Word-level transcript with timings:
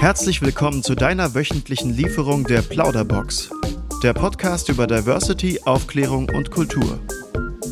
Herzlich 0.00 0.40
willkommen 0.40 0.82
zu 0.82 0.94
deiner 0.94 1.34
wöchentlichen 1.34 1.92
Lieferung 1.92 2.44
der 2.44 2.62
Plauderbox. 2.62 3.50
Der 4.02 4.14
Podcast 4.14 4.70
über 4.70 4.86
Diversity, 4.86 5.60
Aufklärung 5.66 6.30
und 6.30 6.50
Kultur. 6.50 6.98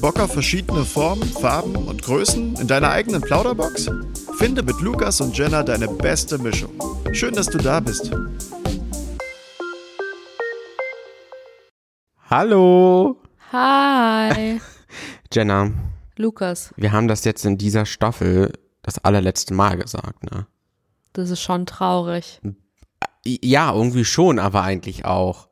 Bock 0.02 0.20
auf 0.20 0.34
verschiedene 0.34 0.84
Formen, 0.84 1.26
Farben 1.26 1.74
und 1.74 2.02
Größen 2.02 2.56
in 2.56 2.68
deiner 2.68 2.90
eigenen 2.90 3.22
Plauderbox? 3.22 3.90
Finde 4.36 4.62
mit 4.62 4.78
Lukas 4.82 5.22
und 5.22 5.38
Jenna 5.38 5.62
deine 5.62 5.88
beste 5.88 6.36
Mischung. 6.36 6.78
Schön, 7.12 7.32
dass 7.32 7.46
du 7.46 7.56
da 7.56 7.80
bist. 7.80 8.10
Hallo, 12.28 13.16
Hi, 13.52 14.60
Jenna. 15.32 15.70
Lukas. 16.16 16.74
Wir 16.76 16.92
haben 16.92 17.08
das 17.08 17.24
jetzt 17.24 17.46
in 17.46 17.56
dieser 17.56 17.86
Staffel 17.86 18.52
das 18.82 19.02
allerletzte 19.02 19.54
Mal 19.54 19.78
gesagt, 19.78 20.30
ne? 20.30 20.46
Das 21.12 21.30
ist 21.30 21.40
schon 21.40 21.66
traurig. 21.66 22.40
Ja, 23.24 23.72
irgendwie 23.74 24.04
schon, 24.04 24.38
aber 24.38 24.62
eigentlich 24.62 25.04
auch 25.04 25.48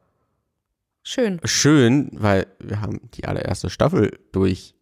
Schön. 1.03 1.41
schön, 1.45 2.11
weil 2.13 2.47
wir 2.59 2.81
haben 2.81 3.01
die 3.15 3.27
allererste 3.27 3.71
Staffel 3.71 4.19
durch. 4.33 4.75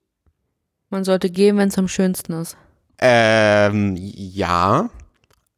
Man 0.91 1.05
sollte 1.05 1.31
gehen, 1.31 1.57
wenn 1.57 1.69
es 1.69 1.79
am 1.79 1.89
schönsten 1.89 2.33
ist. 2.35 2.57
Ähm, 2.99 3.97
ja, 3.99 4.91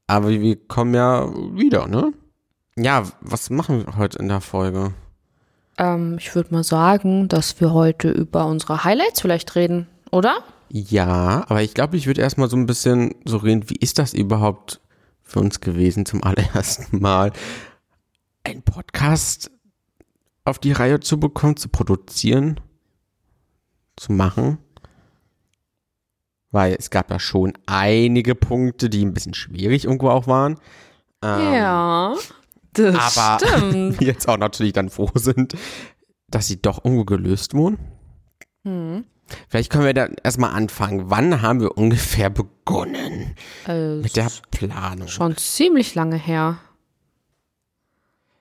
aber 0.06 0.30
wir 0.30 0.56
kommen 0.66 0.94
ja 0.94 1.28
wieder, 1.54 1.86
ne? 1.86 2.12
Ja, 2.76 3.04
was 3.20 3.50
machen 3.50 3.86
wir 3.86 3.96
heute 3.96 4.18
in 4.18 4.28
der 4.28 4.40
Folge? 4.40 4.92
Ähm, 5.78 6.16
ich 6.18 6.34
würde 6.34 6.54
mal 6.54 6.64
sagen, 6.64 7.28
dass 7.28 7.60
wir 7.60 7.72
heute 7.72 8.10
über 8.10 8.46
unsere 8.46 8.84
Highlights 8.84 9.20
vielleicht 9.20 9.54
reden, 9.54 9.86
oder? 10.10 10.38
Ja, 10.68 11.44
aber 11.48 11.62
ich 11.62 11.74
glaube, 11.74 11.96
ich 11.96 12.06
würde 12.06 12.22
erstmal 12.22 12.48
so 12.48 12.56
ein 12.56 12.66
bisschen 12.66 13.14
so 13.24 13.36
reden, 13.36 13.68
wie 13.68 13.76
ist 13.76 13.98
das 13.98 14.14
überhaupt 14.14 14.80
für 15.26 15.40
uns 15.40 15.60
gewesen 15.60 16.06
zum 16.06 16.22
allerersten 16.22 17.00
Mal, 17.00 17.32
einen 18.44 18.62
Podcast 18.62 19.50
auf 20.44 20.58
die 20.58 20.72
Reihe 20.72 21.00
zu 21.00 21.18
bekommen, 21.20 21.56
zu 21.56 21.68
produzieren, 21.68 22.60
zu 23.96 24.12
machen? 24.12 24.58
Weil 26.52 26.76
es 26.78 26.90
gab 26.90 27.10
ja 27.10 27.18
schon 27.18 27.52
einige 27.66 28.34
Punkte, 28.34 28.88
die 28.88 29.04
ein 29.04 29.12
bisschen 29.12 29.34
schwierig 29.34 29.84
irgendwo 29.84 30.08
auch 30.08 30.28
waren. 30.28 30.58
Ähm, 31.22 31.52
ja, 31.52 32.14
das 32.72 33.18
aber 33.18 33.44
stimmt. 33.44 34.00
jetzt 34.00 34.28
auch 34.28 34.38
natürlich 34.38 34.72
dann 34.72 34.88
froh 34.88 35.10
sind, 35.14 35.56
dass 36.28 36.46
sie 36.46 36.62
doch 36.62 36.84
irgendwo 36.84 37.04
gelöst 37.04 37.52
wurden. 37.54 37.78
Hm. 38.64 39.04
Vielleicht 39.48 39.70
können 39.70 39.84
wir 39.84 39.94
da 39.94 40.08
erstmal 40.22 40.52
anfangen. 40.52 41.04
Wann 41.10 41.42
haben 41.42 41.60
wir 41.60 41.76
ungefähr 41.76 42.30
begonnen 42.30 43.34
Also, 43.66 44.02
mit 44.02 44.16
der 44.16 44.28
Planung? 44.50 45.08
schon 45.08 45.36
ziemlich 45.36 45.94
lange 45.94 46.16
her. 46.16 46.58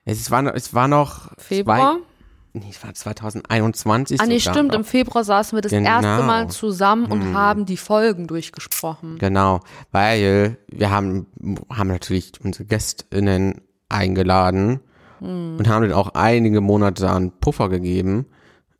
Es 0.04 0.30
war, 0.30 0.42
noch- 0.42 0.54
es 0.54 0.72
war 0.74 0.86
noch 0.88 1.32
Februar? 1.38 1.96
Zwei, 1.96 2.60
nee, 2.60 2.66
es 2.70 2.82
war 2.84 2.94
2021. 2.94 4.20
Ah, 4.20 4.26
nee, 4.26 4.38
stimmt. 4.38 4.68
noch. 4.68 4.74
Im 4.76 4.84
Februar 4.84 5.24
saßen 5.24 5.56
wir 5.56 5.62
das 5.62 5.72
Genau. 5.72 5.88
erste 5.88 6.24
Mal 6.24 6.48
zusammen 6.48 7.06
und 7.10 7.22
Hm. 7.22 7.34
haben 7.36 7.66
die 7.66 7.76
Folgen 7.76 8.28
durchgesprochen. 8.28 9.18
Genau, 9.18 9.60
weil 9.90 10.58
wir 10.68 10.90
haben, 10.90 11.26
haben 11.72 11.88
natürlich 11.88 12.32
unsere 12.44 12.64
GästInnen 12.64 13.60
eingeladen 13.88 14.80
Hm. 15.18 15.56
und 15.58 15.66
haben 15.68 15.82
denen 15.82 15.94
auch 15.94 16.10
einige 16.14 16.60
Monate 16.60 17.10
an 17.10 17.32
Puffer 17.40 17.68
gegeben, 17.68 18.26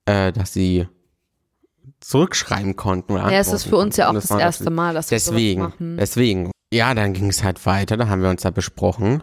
äh, 0.05 0.31
dass 0.33 0.53
sie 0.53 0.87
zurückschreiben 2.01 2.77
konnten. 2.77 3.13
Oder 3.13 3.31
Ja, 3.31 3.39
es 3.39 3.53
ist 3.53 3.65
für 3.65 3.77
uns 3.77 3.97
ja 3.97 4.09
auch 4.09 4.15
das, 4.15 4.31
war 4.31 4.41
erste 4.41 4.71
Mal, 4.71 4.95
dass 4.95 5.11
wir 5.11 5.17
Deswegen, 5.17 5.61
sowas 5.61 5.73
machen. 5.75 5.97
deswegen. 5.97 6.51
Ja, 6.73 6.95
dann 6.95 7.13
ging 7.13 7.29
es 7.29 7.43
halt 7.45 7.65
weiter, 7.65 7.97
da 7.97 8.09
haben 8.09 8.23
wir 8.23 8.31
uns 8.31 8.43
da 8.43 8.51
besprochen 8.51 9.23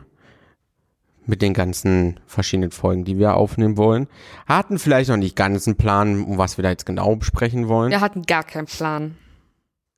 mit 1.25 1.41
den 1.41 1.53
ganzen 1.53 2.19
verschiedenen 2.25 2.71
Folgen, 2.71 3.05
die 3.05 3.17
wir 3.17 3.35
aufnehmen 3.35 3.77
wollen. 3.77 4.07
Hatten 4.45 4.79
vielleicht 4.79 5.09
noch 5.09 5.17
nicht 5.17 5.35
ganz 5.35 5.67
einen 5.67 5.78
Plan, 5.78 6.23
um 6.23 6.38
was 6.38 6.57
wir 6.57 6.63
da 6.63 6.69
jetzt 6.69 6.85
genau 6.85 7.16
besprechen 7.16 7.67
wollen. 7.67 7.91
Wir 7.91 8.01
hatten 8.01 8.23
gar 8.23 8.44
keinen 8.44 8.66
Plan. 8.66 9.17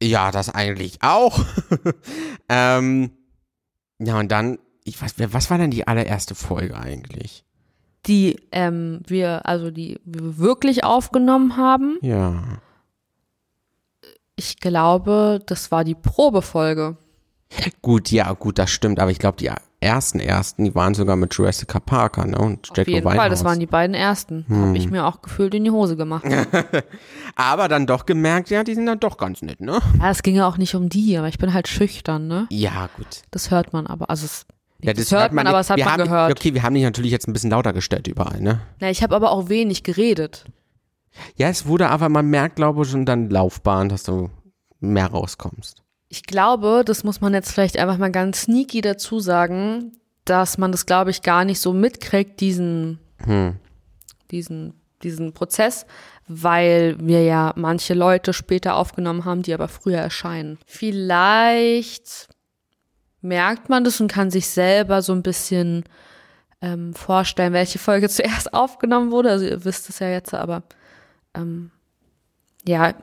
Ja, 0.02 0.32
das 0.32 0.54
eigentlich 0.54 1.00
auch. 1.02 1.40
ähm, 2.50 3.12
ja, 4.00 4.20
und 4.20 4.32
dann, 4.32 4.60
ich 4.84 5.02
weiß, 5.02 5.16
was 5.32 5.50
war 5.50 5.58
denn 5.58 5.72
die 5.72 5.88
allererste 5.88 6.36
Folge 6.36 6.78
eigentlich? 6.78 7.45
Die 8.08 8.40
ähm, 8.52 9.02
wir, 9.08 9.46
also 9.46 9.72
die 9.72 10.00
wir 10.06 10.38
wirklich 10.38 10.84
aufgenommen 10.84 11.58
haben, 11.58 11.98
Ja. 12.02 12.44
Ich 14.38 14.60
glaube, 14.60 15.40
das 15.46 15.72
war 15.72 15.86
die 15.86 15.96
Probefolge. 15.96 16.98
Gut, 17.82 18.12
ja, 18.12 18.34
gut, 18.34 18.60
das 18.60 18.70
stimmt, 18.70 19.00
aber 19.00 19.12
ich 19.12 19.20
glaube, 19.20 19.38
die 19.38 19.50
ersten 19.80 20.20
ersten, 20.20 20.66
die 20.66 20.76
waren 20.76 20.94
sogar 20.94 21.16
mit 21.16 21.34
Jurassic 21.34 21.74
Parker, 21.86 22.26
ne? 22.26 22.38
Und 22.38 22.72
Auf 22.72 22.78
Jacko 22.78 22.92
jeden 22.92 23.10
Fall, 23.10 23.30
das 23.30 23.44
waren 23.44 23.60
die 23.60 23.68
beiden 23.68 23.94
ersten. 23.94 24.46
Hm. 24.48 24.66
Habe 24.66 24.78
ich 24.78 24.90
mir 24.90 25.06
auch 25.06 25.22
gefühlt 25.22 25.54
in 25.54 25.64
die 25.64 25.72
Hose 25.72 25.96
gemacht. 25.96 26.26
Aber 27.36 27.68
dann 27.68 27.86
doch 27.86 28.06
gemerkt, 28.06 28.50
ja, 28.50 28.64
die 28.64 28.74
sind 28.74 28.88
dann 28.88 29.00
doch 29.00 29.18
ganz 29.18 29.42
nett, 29.42 29.62
ne? 29.62 29.80
Ja, 30.00 30.10
es 30.10 30.24
ging 30.24 30.36
ja 30.36 30.48
auch 30.48 30.58
nicht 30.58 30.76
um 30.76 30.90
die, 30.90 31.18
aber 31.18 31.28
ich 31.28 31.38
bin 31.38 31.54
halt 31.54 31.68
schüchtern, 31.68 32.28
ne? 32.28 32.48
Ja, 32.50 32.90
gut. 32.98 33.24
Das 33.32 33.52
hört 33.52 33.74
man 33.74 33.88
aber. 33.88 34.10
Also 34.10 34.26
es, 34.26 34.46
Ja, 34.86 34.94
das, 34.94 35.12
hört 35.12 35.34
man, 35.34 35.48
aber 35.48 35.60
es 35.60 35.70
hat 35.70 35.80
man 35.80 35.88
haben, 35.88 36.04
gehört. 36.04 36.32
Okay, 36.32 36.54
wir 36.54 36.64
haben 36.64 36.74
dich 36.74 36.84
natürlich 36.84 37.12
jetzt 37.12 37.28
ein 37.28 37.34
bisschen 37.34 37.50
lauter 37.52 37.74
gestellt 37.74 38.08
überall, 38.08 38.40
ne? 38.42 38.62
Na, 38.80 38.90
ich 38.90 39.04
habe 39.04 39.16
aber 39.16 39.32
auch 39.32 39.50
wenig 39.50 39.84
geredet. 39.84 40.46
Ja, 41.38 41.50
es 41.50 41.66
wurde 41.66 41.90
aber, 41.90 42.10
man 42.10 42.28
merkt, 42.28 42.58
glaube 42.58 42.84
ich, 42.84 42.90
schon 42.90 43.06
dann 43.06 43.30
Laufbahn, 43.30 43.90
dass 43.90 44.04
du 44.04 44.30
mehr 44.80 45.08
rauskommst. 45.08 45.82
Ich 46.10 46.24
glaube, 46.24 46.84
das 46.86 47.04
muss 47.04 47.22
man 47.22 47.34
jetzt 47.34 47.52
vielleicht 47.52 47.78
einfach 47.78 47.98
mal 47.98 48.12
ganz 48.12 48.42
sneaky 48.44 48.82
dazu 48.82 49.20
sagen, 49.20 49.94
dass 50.26 50.58
man 50.58 50.72
das, 50.72 50.86
glaube 50.86 51.12
ich, 51.12 51.22
gar 51.22 51.46
nicht 51.46 51.60
so 51.60 51.74
mitkriegt, 51.74 52.40
diesen, 52.42 53.00
Hm. 53.24 53.56
diesen, 54.32 54.74
diesen 55.04 55.34
Prozess, 55.34 55.86
weil 56.28 56.96
wir 57.00 57.24
ja 57.24 57.54
manche 57.56 57.94
Leute 57.94 58.34
später 58.34 58.76
aufgenommen 58.76 59.26
haben, 59.26 59.42
die 59.44 59.54
aber 59.54 59.68
früher 59.68 60.00
erscheinen. 60.00 60.58
Vielleicht 60.66 62.30
merkt 63.26 63.70
man 63.70 63.84
das 63.84 64.00
und 64.00 64.12
kann 64.12 64.30
sich 64.30 64.48
selber 64.48 65.02
so 65.02 65.12
ein 65.14 65.24
bisschen 65.24 65.84
ähm, 66.62 66.94
vorstellen, 66.94 67.54
welche 67.54 67.80
Folge 67.80 68.08
zuerst 68.10 68.54
aufgenommen 68.54 69.12
wurde. 69.12 69.32
Also 69.32 69.46
ihr 69.46 69.66
wisst 69.66 69.90
es 69.90 70.00
ja 70.00 70.10
jetzt, 70.10 70.34
aber 70.34 70.64
ähm, 71.34 71.72
ja, 72.66 72.94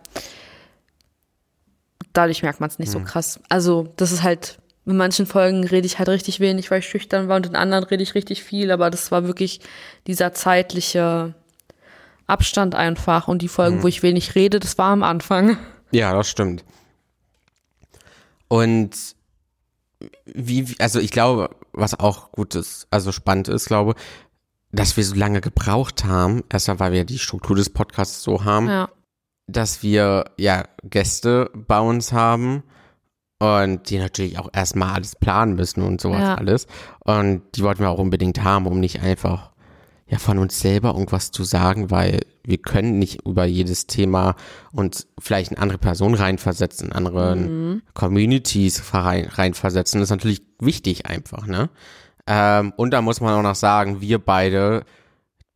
dadurch 2.12 2.42
merkt 2.42 2.60
man 2.60 2.68
es 2.68 2.78
nicht 2.78 2.90
so 2.90 3.00
krass. 3.00 3.40
Also 3.48 3.92
das 3.96 4.12
ist 4.12 4.22
halt, 4.22 4.58
in 4.84 4.96
manchen 4.96 5.26
Folgen 5.26 5.64
rede 5.64 5.86
ich 5.86 5.98
halt 5.98 6.08
richtig 6.08 6.40
wenig, 6.40 6.70
weil 6.70 6.80
ich 6.80 6.88
schüchtern 6.88 7.28
war 7.28 7.36
und 7.36 7.46
in 7.46 7.56
anderen 7.56 7.84
rede 7.84 8.02
ich 8.02 8.14
richtig 8.14 8.42
viel, 8.42 8.70
aber 8.70 8.90
das 8.90 9.10
war 9.10 9.24
wirklich 9.24 9.60
dieser 10.06 10.32
zeitliche 10.32 11.34
Abstand 12.26 12.74
einfach 12.74 13.28
und 13.28 13.42
die 13.42 13.48
Folgen, 13.48 13.82
wo 13.82 13.88
ich 13.88 14.02
wenig 14.02 14.34
rede, 14.34 14.60
das 14.60 14.78
war 14.78 14.92
am 14.92 15.02
Anfang. 15.02 15.56
Ja, 15.90 16.12
das 16.14 16.28
stimmt. 16.28 16.64
Und 18.48 18.90
wie, 20.26 20.74
also 20.78 21.00
ich 21.00 21.10
glaube, 21.10 21.50
was 21.72 21.98
auch 21.98 22.32
gut 22.32 22.54
ist, 22.54 22.86
also 22.90 23.12
spannend 23.12 23.48
ist, 23.48 23.66
glaube, 23.66 23.94
dass 24.72 24.96
wir 24.96 25.04
so 25.04 25.14
lange 25.14 25.40
gebraucht 25.40 26.04
haben, 26.04 26.42
erstmal 26.50 26.80
weil 26.80 26.92
wir 26.92 27.04
die 27.04 27.18
Struktur 27.18 27.56
des 27.56 27.70
Podcasts 27.70 28.22
so 28.22 28.44
haben, 28.44 28.68
Ja. 28.68 28.88
dass 29.46 29.82
wir 29.82 30.24
ja 30.38 30.64
Gäste 30.84 31.50
bei 31.54 31.78
uns 31.80 32.12
haben 32.12 32.62
und 33.38 33.90
die 33.90 33.98
natürlich 33.98 34.38
auch 34.38 34.48
erstmal 34.52 34.94
alles 34.94 35.16
planen 35.16 35.54
müssen 35.56 35.82
und 35.82 36.00
sowas 36.00 36.20
Ja. 36.20 36.34
alles. 36.36 36.66
Und 37.00 37.42
die 37.54 37.62
wollten 37.62 37.80
wir 37.82 37.90
auch 37.90 37.98
unbedingt 37.98 38.42
haben, 38.42 38.66
um 38.66 38.80
nicht 38.80 39.00
einfach 39.02 39.51
ja 40.12 40.18
von 40.18 40.38
uns 40.38 40.60
selber 40.60 40.90
irgendwas 40.90 41.30
zu 41.30 41.42
sagen, 41.42 41.90
weil 41.90 42.20
wir 42.44 42.58
können 42.58 42.98
nicht 42.98 43.26
über 43.26 43.46
jedes 43.46 43.86
Thema 43.86 44.36
uns 44.70 45.08
vielleicht 45.18 45.52
in 45.52 45.56
andere 45.56 45.78
Personen 45.78 46.14
reinversetzen, 46.14 46.88
in 46.88 46.92
anderen 46.92 47.82
Communities 47.94 48.92
rein, 48.92 49.24
reinversetzen. 49.24 50.00
Das 50.00 50.08
ist 50.08 50.10
natürlich 50.10 50.42
wichtig 50.60 51.06
einfach, 51.06 51.46
ne? 51.46 51.70
Ähm, 52.26 52.74
und 52.76 52.90
da 52.90 53.00
muss 53.00 53.22
man 53.22 53.32
auch 53.32 53.42
noch 53.42 53.54
sagen, 53.54 54.02
wir 54.02 54.18
beide, 54.18 54.84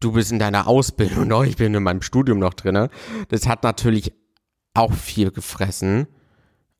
du 0.01 0.13
bist 0.13 0.33
in 0.33 0.39
deiner 0.39 0.67
Ausbildung 0.67 1.29
noch, 1.29 1.45
ich 1.45 1.59
bin 1.59 1.75
in 1.75 1.83
meinem 1.83 2.01
Studium 2.01 2.39
noch 2.39 2.55
drinne. 2.55 2.89
Das 3.29 3.47
hat 3.47 3.63
natürlich 3.63 4.15
auch 4.73 4.95
viel 4.95 5.33
gefressen. 5.33 6.07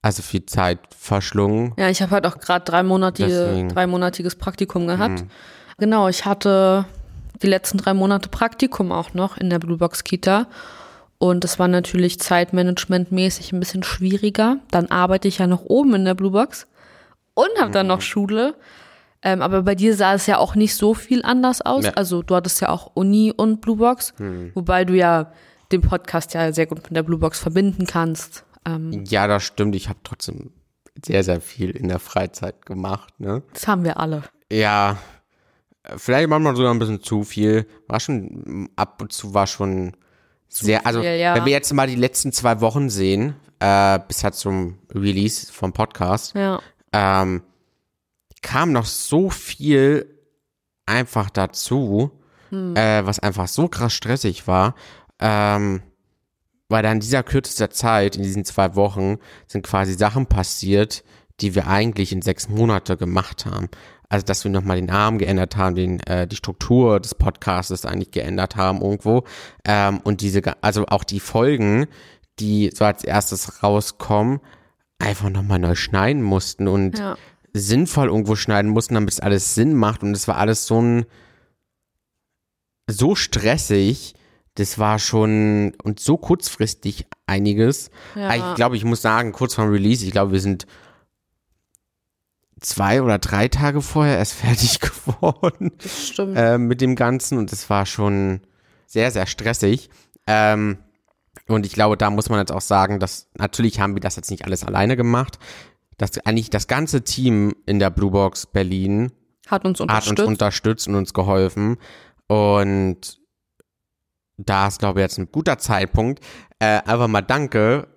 Also 0.01 0.23
viel 0.23 0.47
Zeit 0.47 0.79
verschlungen. 0.97 1.75
Ja, 1.77 1.91
ich 1.91 2.01
habe 2.01 2.13
halt 2.13 2.27
auch 2.27 2.39
gerade 2.39 2.65
dreimonatige, 2.65 3.69
dreimonatiges 3.69 4.37
Praktikum 4.37 4.87
gehabt. 4.87 5.25
Genau, 5.79 6.09
ich 6.09 6.25
hatte 6.25 6.87
die 7.43 7.47
letzten 7.47 7.79
drei 7.79 7.95
Monate 7.95 8.29
Praktikum 8.29 8.93
auch 8.93 9.15
noch 9.15 9.37
in 9.37 9.51
der 9.51 9.59
Bluebox 9.59 10.05
Kita. 10.05 10.49
Und 11.19 11.45
das 11.45 11.59
war 11.59 11.69
natürlich 11.69 12.21
zeitmanagementmäßig 12.21 13.53
ein 13.53 13.61
bisschen 13.61 13.83
schwieriger. 13.83 14.59
Dann 14.71 14.87
arbeite 14.91 15.29
ich 15.29 15.39
ja 15.39 15.47
noch 15.47 15.63
oben 15.65 15.95
in 15.95 16.05
der 16.05 16.15
Bluebox 16.15 16.67
und 17.35 17.49
habe 17.59 17.71
dann 17.71 17.87
noch 17.87 18.03
Schule. 18.03 18.55
Ähm, 19.23 19.41
aber 19.41 19.63
bei 19.63 19.75
dir 19.75 19.97
sah 19.97 20.15
es 20.15 20.27
ja 20.27 20.39
auch 20.39 20.55
nicht 20.55 20.75
so 20.75 20.95
viel 20.95 21.23
anders 21.25 21.63
aus. 21.63 21.85
Ja. 21.87 21.93
Also 21.93 22.23
du 22.23 22.35
hattest 22.35 22.61
ja 22.61 22.69
auch 22.69 22.91
Uni 22.95 23.33
und 23.35 23.61
Bluebox, 23.61 24.15
wobei 24.55 24.85
du 24.85 24.95
ja 24.95 25.33
den 25.73 25.81
Podcast 25.81 26.35
ja 26.35 26.53
sehr 26.53 26.67
gut 26.67 26.83
mit 26.85 26.95
der 26.95 27.03
Bluebox 27.03 27.41
verbinden 27.41 27.87
kannst. 27.87 28.45
Ähm, 28.67 29.05
Ja, 29.07 29.27
das 29.27 29.43
stimmt. 29.43 29.75
Ich 29.75 29.89
habe 29.89 29.99
trotzdem 30.05 30.51
sehr, 31.05 31.25
sehr 31.25 31.41
viel 31.41 31.71
in 31.71 31.89
der 31.89 31.99
Freizeit 31.99 32.67
gemacht. 32.67 33.19
Ne? 33.19 33.43
das 33.53 33.67
haben 33.67 33.85
wir 33.85 33.99
alle. 33.99 34.23
ja, 34.51 34.99
vielleicht 35.97 36.29
manchmal 36.29 36.57
sogar 36.57 36.73
ein 36.73 36.79
bisschen 36.79 37.03
zu 37.03 37.23
viel. 37.23 37.67
War 37.89 38.01
schon, 38.01 38.69
ab 38.77 39.01
und 39.01 39.13
zu 39.13 39.35
war 39.35 39.47
schon 39.47 39.97
sehr, 40.49 40.87
also 40.87 41.01
viel, 41.01 41.17
ja. 41.17 41.35
wenn 41.35 41.45
wir 41.45 41.53
jetzt 41.53 41.73
mal 41.73 41.87
die 41.87 41.97
letzten 41.97 42.33
zwei 42.33 42.61
Wochen 42.61 42.89
sehen, 42.91 43.35
äh, 43.61 43.99
bis 44.07 44.25
halt 44.25 44.35
zum 44.35 44.79
Release 44.95 45.53
vom 45.53 45.73
Podcast, 45.73 46.35
Ja. 46.35 46.61
ähm, 46.93 47.43
kam 48.43 48.73
noch 48.73 48.87
so 48.87 49.31
viel 49.31 50.21
einfach 50.87 51.31
dazu, 51.31 52.13
äh, 52.53 53.05
was 53.05 53.19
einfach 53.19 53.49
so 53.49 53.67
krass 53.69 53.93
stressig 53.93 54.47
war. 54.47 54.75
Ähm, 55.19 55.83
weil 56.69 56.83
dann 56.83 56.95
in 56.95 57.01
dieser 57.01 57.23
kürzester 57.23 57.71
Zeit, 57.71 58.17
in 58.17 58.23
diesen 58.23 58.45
zwei 58.45 58.75
Wochen, 58.77 59.19
sind 59.47 59.65
quasi 59.67 59.95
Sachen 59.95 60.27
passiert, 60.27 61.05
die 61.41 61.55
wir 61.55 61.67
eigentlich 61.67 62.13
in 62.13 62.23
sechs 62.23 62.49
Monate 62.49 62.97
gemacht 62.97 63.47
haben. 63.47 63.69
Also, 64.09 64.25
dass 64.25 64.45
wir 64.45 64.51
nochmal 64.51 64.77
den 64.77 64.87
Namen 64.87 65.19
geändert 65.19 65.57
haben, 65.57 65.75
den, 65.75 66.01
äh, 66.01 66.27
die 66.29 66.37
Struktur 66.37 67.01
des 67.01 67.15
Podcasts 67.15 67.85
eigentlich 67.85 68.13
geändert 68.13 68.57
haben 68.57 68.81
irgendwo. 68.81 69.25
Ähm, 69.65 70.01
und 70.05 70.21
diese, 70.21 70.43
also 70.63 70.87
auch 70.87 71.03
die 71.05 71.21
Folgen, 71.21 71.87
die 72.39 72.71
so 72.73 72.85
als 72.85 73.03
erstes 73.03 73.63
rauskommen, 73.63 74.41
einfach 74.99 75.29
nochmal 75.29 75.59
neu 75.59 75.75
schneiden 75.75 76.23
mussten 76.23 76.69
und 76.69 76.99
Ja. 76.99 77.17
sinnvoll 77.53 78.07
irgendwo 78.09 78.37
schneiden 78.37 78.71
mussten, 78.71 78.95
damit 78.95 79.11
es 79.13 79.21
alles 79.21 79.55
Sinn 79.55 79.75
macht. 79.75 80.03
Und 80.03 80.13
es 80.13 80.29
war 80.29 80.37
alles 80.37 80.67
so 80.67 80.81
ein, 80.81 81.07
so 82.89 83.15
stressig. 83.15 84.15
Das 84.55 84.79
war 84.79 84.99
schon, 84.99 85.75
und 85.83 86.01
so 86.01 86.17
kurzfristig 86.17 87.07
einiges. 87.27 87.91
Ja. 88.15 88.35
Ich 88.35 88.55
glaube, 88.55 88.77
ich 88.77 88.85
muss 88.85 89.03
sagen, 89.03 89.33
kurz 89.33 89.55
vor 89.55 89.65
dem 89.65 89.73
Release, 89.73 90.05
ich 90.05 90.13
glaube, 90.13 90.33
wir 90.33 90.41
sind 90.41 90.67
zwei 92.61 93.03
oder 93.03 93.19
drei 93.19 93.49
Tage 93.49 93.83
vorher 93.83 94.19
erst 94.19 94.33
fertig 94.43 94.81
geworden 94.81 95.73
Das 95.83 96.09
stimmt. 96.09 96.37
äh, 96.37 96.59
mit 96.59 96.81
dem 96.81 96.95
Ganzen 96.97 97.39
und 97.39 97.53
es 97.53 97.69
war 97.71 97.87
schon 97.87 98.41
sehr, 98.87 99.11
sehr 99.11 99.27
stressig. 99.27 99.91
Ähm, 100.27 100.79
und 101.49 101.67
ich 101.67 101.73
glaube, 101.73 101.97
da 101.97 102.11
muss 102.11 102.29
man 102.31 102.39
jetzt 102.41 102.53
auch 102.53 102.61
sagen, 102.61 102.99
dass 102.99 103.29
natürlich 103.37 103.79
haben 103.81 103.95
wir 103.95 104.01
das 104.01 104.17
jetzt 104.17 104.31
nicht 104.31 104.45
alles 104.45 104.65
alleine 104.65 104.97
gemacht. 104.97 105.39
dass 105.99 106.19
eigentlich 106.27 106.51
das 106.51 106.67
ganze 106.67 107.03
Team 107.05 107.55
in 107.67 107.79
der 107.79 107.91
Blue 107.91 108.11
Box 108.11 108.47
Berlin 108.47 109.13
Hat 109.47 109.65
uns 109.65 109.79
hat 109.81 109.85
unterstützt. 109.89 110.19
uns 110.21 110.29
unterstützt 110.29 110.89
und 110.89 110.95
uns 110.97 111.15
geholfen. 111.15 111.77
Und 112.27 113.19
da 114.37 114.67
ist, 114.69 114.79
glaube 114.81 115.01
ich, 115.01 115.05
jetzt 115.05 115.19
ein 115.19 115.31
guter 115.33 115.59
Zeitpunkt, 115.59 116.23
äh, 116.59 116.81
einfach 116.85 117.09
mal 117.09 117.23
Danke 117.23 117.89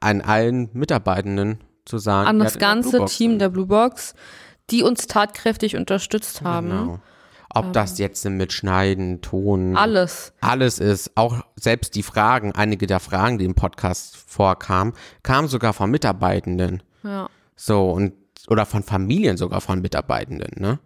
an 0.00 0.20
allen 0.20 0.70
Mitarbeitenden 0.72 1.58
zu 1.88 1.98
sagen. 1.98 2.28
an 2.28 2.38
das 2.38 2.58
ganze 2.58 3.04
Team 3.06 3.38
der 3.38 3.48
Blue 3.48 3.66
Box, 3.66 4.14
die 4.70 4.82
uns 4.82 5.06
tatkräftig 5.06 5.76
unterstützt 5.76 6.42
haben. 6.42 6.68
Genau. 6.68 7.00
Ob 7.54 7.72
das 7.72 7.98
jetzt 7.98 8.24
mit 8.26 8.52
Schneiden, 8.52 9.22
Ton, 9.22 9.74
Alles. 9.74 10.34
alles 10.42 10.78
ist, 10.78 11.12
auch 11.14 11.42
selbst 11.56 11.94
die 11.94 12.02
Fragen, 12.02 12.52
einige 12.52 12.86
der 12.86 13.00
Fragen, 13.00 13.38
die 13.38 13.46
im 13.46 13.54
Podcast 13.54 14.16
vorkamen, 14.16 14.92
kamen 15.22 15.48
sogar 15.48 15.72
von 15.72 15.90
Mitarbeitenden. 15.90 16.82
Ja, 17.02 17.28
So, 17.56 17.90
und, 17.90 18.12
oder 18.48 18.66
von 18.66 18.82
Familien 18.82 19.38
sogar 19.38 19.62
von 19.62 19.80
Mitarbeitenden, 19.80 20.60
ne? 20.62 20.78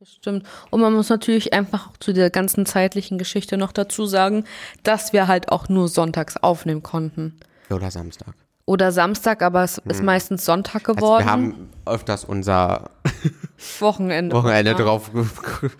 das 0.00 0.14
stimmt. 0.14 0.46
Und 0.70 0.80
man 0.80 0.92
muss 0.92 1.08
natürlich 1.08 1.52
einfach 1.52 1.88
auch 1.90 1.96
zu 1.98 2.12
der 2.12 2.30
ganzen 2.30 2.66
zeitlichen 2.66 3.18
Geschichte 3.18 3.56
noch 3.56 3.72
dazu 3.72 4.06
sagen, 4.06 4.44
dass 4.82 5.12
wir 5.12 5.28
halt 5.28 5.50
auch 5.50 5.68
nur 5.68 5.88
sonntags 5.88 6.36
aufnehmen 6.36 6.82
konnten. 6.82 7.38
Oder 7.70 7.90
Samstag. 7.90 8.34
Oder 8.70 8.92
Samstag, 8.92 9.42
aber 9.42 9.64
es 9.64 9.78
ist 9.78 10.00
meistens 10.00 10.44
Sonntag 10.44 10.88
Also 10.88 10.94
geworden. 10.94 11.24
wir 11.24 11.32
haben 11.32 11.68
öfters 11.86 12.24
unser 12.24 12.90
Wochenende. 13.80 14.36
Wochenende 14.36 14.70
Ja. 14.70 14.76
drauf. 14.78 15.10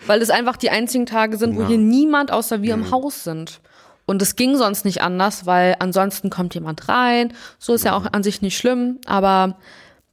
Weil 0.07 0.21
es 0.21 0.29
einfach 0.29 0.57
die 0.57 0.71
einzigen 0.71 1.05
Tage 1.05 1.37
sind, 1.37 1.55
wo 1.55 1.61
Ja. 1.61 1.67
hier 1.69 1.77
niemand 1.77 2.33
außer 2.33 2.61
wir 2.61 2.73
im 2.73 2.91
Haus 2.91 3.23
sind. 3.23 3.61
Und 4.05 4.21
es 4.21 4.35
ging 4.35 4.57
sonst 4.57 4.83
nicht 4.83 5.01
anders, 5.01 5.45
weil 5.45 5.77
ansonsten 5.79 6.29
kommt 6.29 6.53
jemand 6.53 6.89
rein. 6.89 7.31
So 7.59 7.73
ist 7.73 7.85
ja 7.85 7.95
auch 7.95 8.07
an 8.11 8.23
sich 8.23 8.41
nicht 8.41 8.57
schlimm, 8.57 8.99
aber 9.05 9.55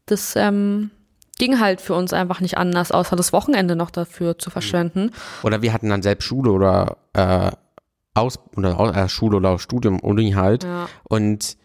das 0.07 0.37
ähm, 0.37 0.93
ging 1.37 1.59
halt 1.59 1.81
für 1.81 1.95
uns 1.95 2.13
einfach 2.13 2.41
nicht 2.41 2.59
anders, 2.59 2.93
außer 2.93 3.17
das 3.17 3.33
Wochenende 3.33 3.75
noch 3.75 3.91
dafür 3.91 4.39
zu 4.39 4.51
verschwenden. 4.51 5.11
Oder 5.43 5.63
wir 5.63 5.73
hatten 5.73 5.89
dann 5.89 6.03
selbst 6.03 6.27
Schule 6.27 6.53
oder 6.53 6.97
äh, 7.15 7.51
Aus 8.15 8.39
oder 8.57 8.95
äh, 8.97 9.09
Schule 9.09 9.39
oder 9.39 9.59
Studium 9.59 9.99
Uni 9.99 10.31
halt. 10.37 10.63
Ja. 10.63 10.89
Und 11.09 11.57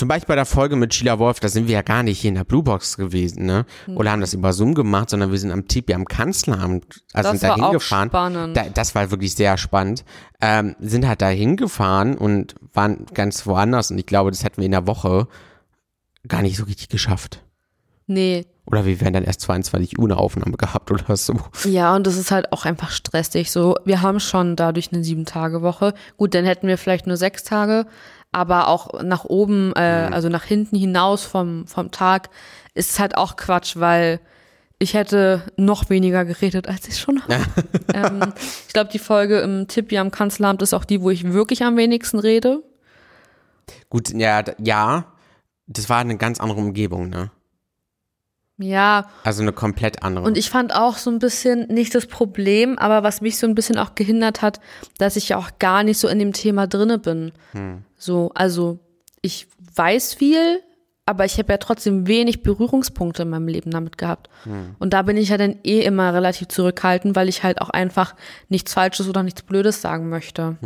zum 0.00 0.08
Beispiel 0.08 0.28
bei 0.28 0.34
der 0.34 0.46
Folge 0.46 0.76
mit 0.76 0.94
Sheila 0.94 1.18
Wolf, 1.18 1.40
da 1.40 1.48
sind 1.50 1.68
wir 1.68 1.74
ja 1.74 1.82
gar 1.82 2.02
nicht 2.02 2.18
hier 2.20 2.30
in 2.30 2.34
der 2.34 2.44
Blue 2.44 2.62
Box 2.62 2.96
gewesen, 2.96 3.44
ne? 3.44 3.66
Hm. 3.84 3.98
Oder 3.98 4.12
haben 4.12 4.22
das 4.22 4.32
über 4.32 4.54
Zoom 4.54 4.74
gemacht, 4.74 5.10
sondern 5.10 5.30
wir 5.30 5.38
sind 5.38 5.50
am 5.50 5.68
Tipi 5.68 5.92
am 5.92 6.06
Kanzleramt, 6.06 7.02
also 7.12 7.30
Das 7.30 7.40
sind 7.40 7.50
da 7.50 7.54
hingefahren. 7.54 8.54
Da, 8.54 8.64
das 8.72 8.94
war 8.94 9.10
wirklich 9.10 9.34
sehr 9.34 9.58
spannend. 9.58 10.06
Ähm, 10.40 10.74
sind 10.80 11.06
halt 11.06 11.20
da 11.20 11.28
hingefahren 11.28 12.16
und 12.16 12.54
waren 12.72 13.04
ganz 13.12 13.46
woanders 13.46 13.90
und 13.90 13.98
ich 13.98 14.06
glaube, 14.06 14.30
das 14.30 14.42
hätten 14.42 14.56
wir 14.56 14.64
in 14.64 14.72
der 14.72 14.86
Woche 14.86 15.28
gar 16.26 16.40
nicht 16.40 16.56
so 16.56 16.64
richtig 16.64 16.88
geschafft. 16.88 17.42
Nee, 18.06 18.46
Oder 18.66 18.86
wir 18.86 19.00
wären 19.00 19.12
dann 19.12 19.22
erst 19.22 19.42
22 19.42 19.98
Uhr 19.98 20.06
eine 20.06 20.16
Aufnahme 20.16 20.56
gehabt 20.56 20.90
oder 20.90 21.16
so. 21.16 21.34
Ja, 21.64 21.94
und 21.94 22.06
das 22.06 22.16
ist 22.16 22.30
halt 22.30 22.52
auch 22.52 22.64
einfach 22.64 22.90
stressig. 22.90 23.52
So, 23.52 23.76
wir 23.84 24.00
haben 24.02 24.18
schon 24.18 24.56
dadurch 24.56 24.92
eine 24.92 25.04
Sieben-Tage-Woche. 25.04 25.94
Gut, 26.16 26.34
dann 26.34 26.44
hätten 26.44 26.66
wir 26.66 26.78
vielleicht 26.78 27.06
nur 27.06 27.16
sechs 27.16 27.44
Tage, 27.44 27.86
aber 28.32 28.68
auch 28.68 29.02
nach 29.02 29.24
oben, 29.24 29.72
äh, 29.74 30.08
also 30.12 30.28
nach 30.28 30.44
hinten 30.44 30.76
hinaus 30.76 31.24
vom, 31.24 31.66
vom 31.66 31.90
Tag, 31.90 32.30
ist 32.74 32.98
halt 32.98 33.16
auch 33.16 33.36
Quatsch, 33.36 33.76
weil 33.76 34.20
ich 34.78 34.94
hätte 34.94 35.42
noch 35.56 35.90
weniger 35.90 36.24
geredet, 36.24 36.68
als 36.68 36.88
ich 36.88 36.98
schon 36.98 37.22
habe. 37.22 37.34
ähm, 37.94 38.32
ich 38.66 38.72
glaube, 38.72 38.90
die 38.90 38.98
Folge 38.98 39.40
im 39.40 39.68
Tippi 39.68 39.98
am 39.98 40.10
Kanzleramt 40.10 40.62
ist 40.62 40.72
auch 40.72 40.84
die, 40.84 41.02
wo 41.02 41.10
ich 41.10 41.32
wirklich 41.32 41.64
am 41.64 41.76
wenigsten 41.76 42.18
rede. 42.18 42.62
Gut, 43.90 44.10
ja, 44.10 44.42
ja, 44.58 45.04
das 45.66 45.88
war 45.88 45.98
eine 45.98 46.16
ganz 46.16 46.40
andere 46.40 46.60
Umgebung, 46.60 47.10
ne? 47.10 47.30
Ja, 48.62 49.08
Also 49.24 49.42
eine 49.42 49.52
komplett 49.52 50.02
andere. 50.02 50.24
Und 50.24 50.36
ich 50.36 50.50
fand 50.50 50.74
auch 50.74 50.96
so 50.98 51.10
ein 51.10 51.18
bisschen 51.18 51.66
nicht 51.68 51.94
das 51.94 52.06
Problem, 52.06 52.78
aber 52.78 53.02
was 53.02 53.20
mich 53.20 53.38
so 53.38 53.46
ein 53.46 53.54
bisschen 53.54 53.78
auch 53.78 53.94
gehindert 53.94 54.42
hat, 54.42 54.60
dass 54.98 55.16
ich 55.16 55.30
ja 55.30 55.38
auch 55.38 55.50
gar 55.58 55.82
nicht 55.82 55.98
so 55.98 56.08
in 56.08 56.18
dem 56.18 56.32
Thema 56.32 56.66
drinne 56.66 56.98
bin. 56.98 57.32
So, 57.96 58.30
also 58.34 58.78
ich 59.22 59.46
weiß 59.74 60.14
viel, 60.14 60.60
aber 61.06 61.24
ich 61.24 61.38
habe 61.38 61.52
ja 61.52 61.56
trotzdem 61.56 62.06
wenig 62.06 62.42
Berührungspunkte 62.42 63.22
in 63.22 63.30
meinem 63.30 63.48
Leben 63.48 63.70
damit 63.70 63.96
gehabt. 63.98 64.28
Und 64.78 64.92
da 64.92 65.02
bin 65.02 65.16
ich 65.16 65.30
ja 65.30 65.38
dann 65.38 65.56
eh 65.64 65.80
immer 65.80 66.12
relativ 66.12 66.48
zurückhaltend, 66.48 67.16
weil 67.16 67.28
ich 67.28 67.42
halt 67.42 67.60
auch 67.60 67.70
einfach 67.70 68.14
nichts 68.48 68.74
Falsches 68.74 69.08
oder 69.08 69.22
nichts 69.22 69.42
Blödes 69.42 69.80
sagen 69.80 70.08
möchte. 70.10 70.56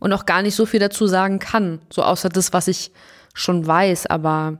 Und 0.00 0.12
auch 0.12 0.26
gar 0.26 0.42
nicht 0.42 0.54
so 0.54 0.64
viel 0.64 0.80
dazu 0.80 1.06
sagen 1.08 1.40
kann. 1.40 1.80
So 1.90 2.04
außer 2.04 2.28
das, 2.28 2.52
was 2.52 2.68
ich 2.68 2.92
schon 3.34 3.66
weiß. 3.66 4.06
Aber 4.06 4.58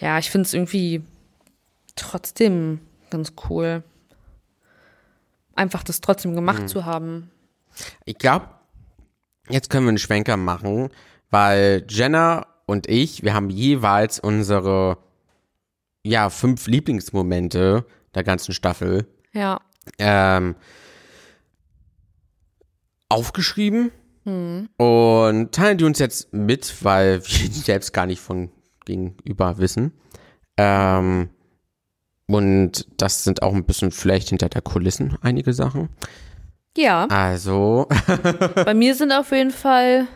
ja, 0.00 0.18
ich 0.18 0.30
finde 0.30 0.46
es 0.46 0.54
irgendwie 0.54 1.02
trotzdem 1.96 2.80
ganz 3.10 3.32
cool. 3.48 3.82
Einfach 5.54 5.82
das 5.84 6.00
trotzdem 6.00 6.34
gemacht 6.34 6.68
zu 6.68 6.84
haben. 6.84 7.30
Ich 8.04 8.18
glaube, 8.18 8.48
jetzt 9.48 9.70
können 9.70 9.86
wir 9.86 9.90
einen 9.90 9.98
Schwenker 9.98 10.36
machen, 10.36 10.90
weil 11.30 11.84
Jenna 11.88 12.46
und 12.66 12.88
ich, 12.88 13.22
wir 13.22 13.34
haben 13.34 13.50
jeweils 13.50 14.18
unsere, 14.18 14.98
ja, 16.02 16.30
fünf 16.30 16.66
Lieblingsmomente 16.66 17.84
der 18.14 18.24
ganzen 18.24 18.52
Staffel 18.54 19.06
Ja. 19.32 19.60
ähm, 19.98 20.54
aufgeschrieben 23.08 23.90
Hm. 24.24 24.70
und 24.78 25.52
teilen 25.52 25.76
die 25.76 25.84
uns 25.84 25.98
jetzt 25.98 26.32
mit, 26.32 26.82
weil 26.82 27.20
wir 27.22 27.48
die 27.48 27.58
selbst 27.60 27.92
gar 27.92 28.06
nicht 28.06 28.20
von 28.20 28.50
gegenüber 28.86 29.58
wissen. 29.58 29.92
Ähm, 30.56 31.28
und 32.26 32.86
das 32.96 33.24
sind 33.24 33.42
auch 33.42 33.52
ein 33.54 33.64
bisschen 33.64 33.90
vielleicht 33.90 34.28
hinter 34.30 34.48
der 34.48 34.62
Kulissen 34.62 35.16
einige 35.22 35.52
Sachen. 35.52 35.88
Ja. 36.76 37.06
Also, 37.06 37.86
Bei 38.64 38.74
mir 38.74 38.94
sind 38.94 39.12
auf 39.12 39.30
jeden 39.30 39.50
Fall 39.52 40.06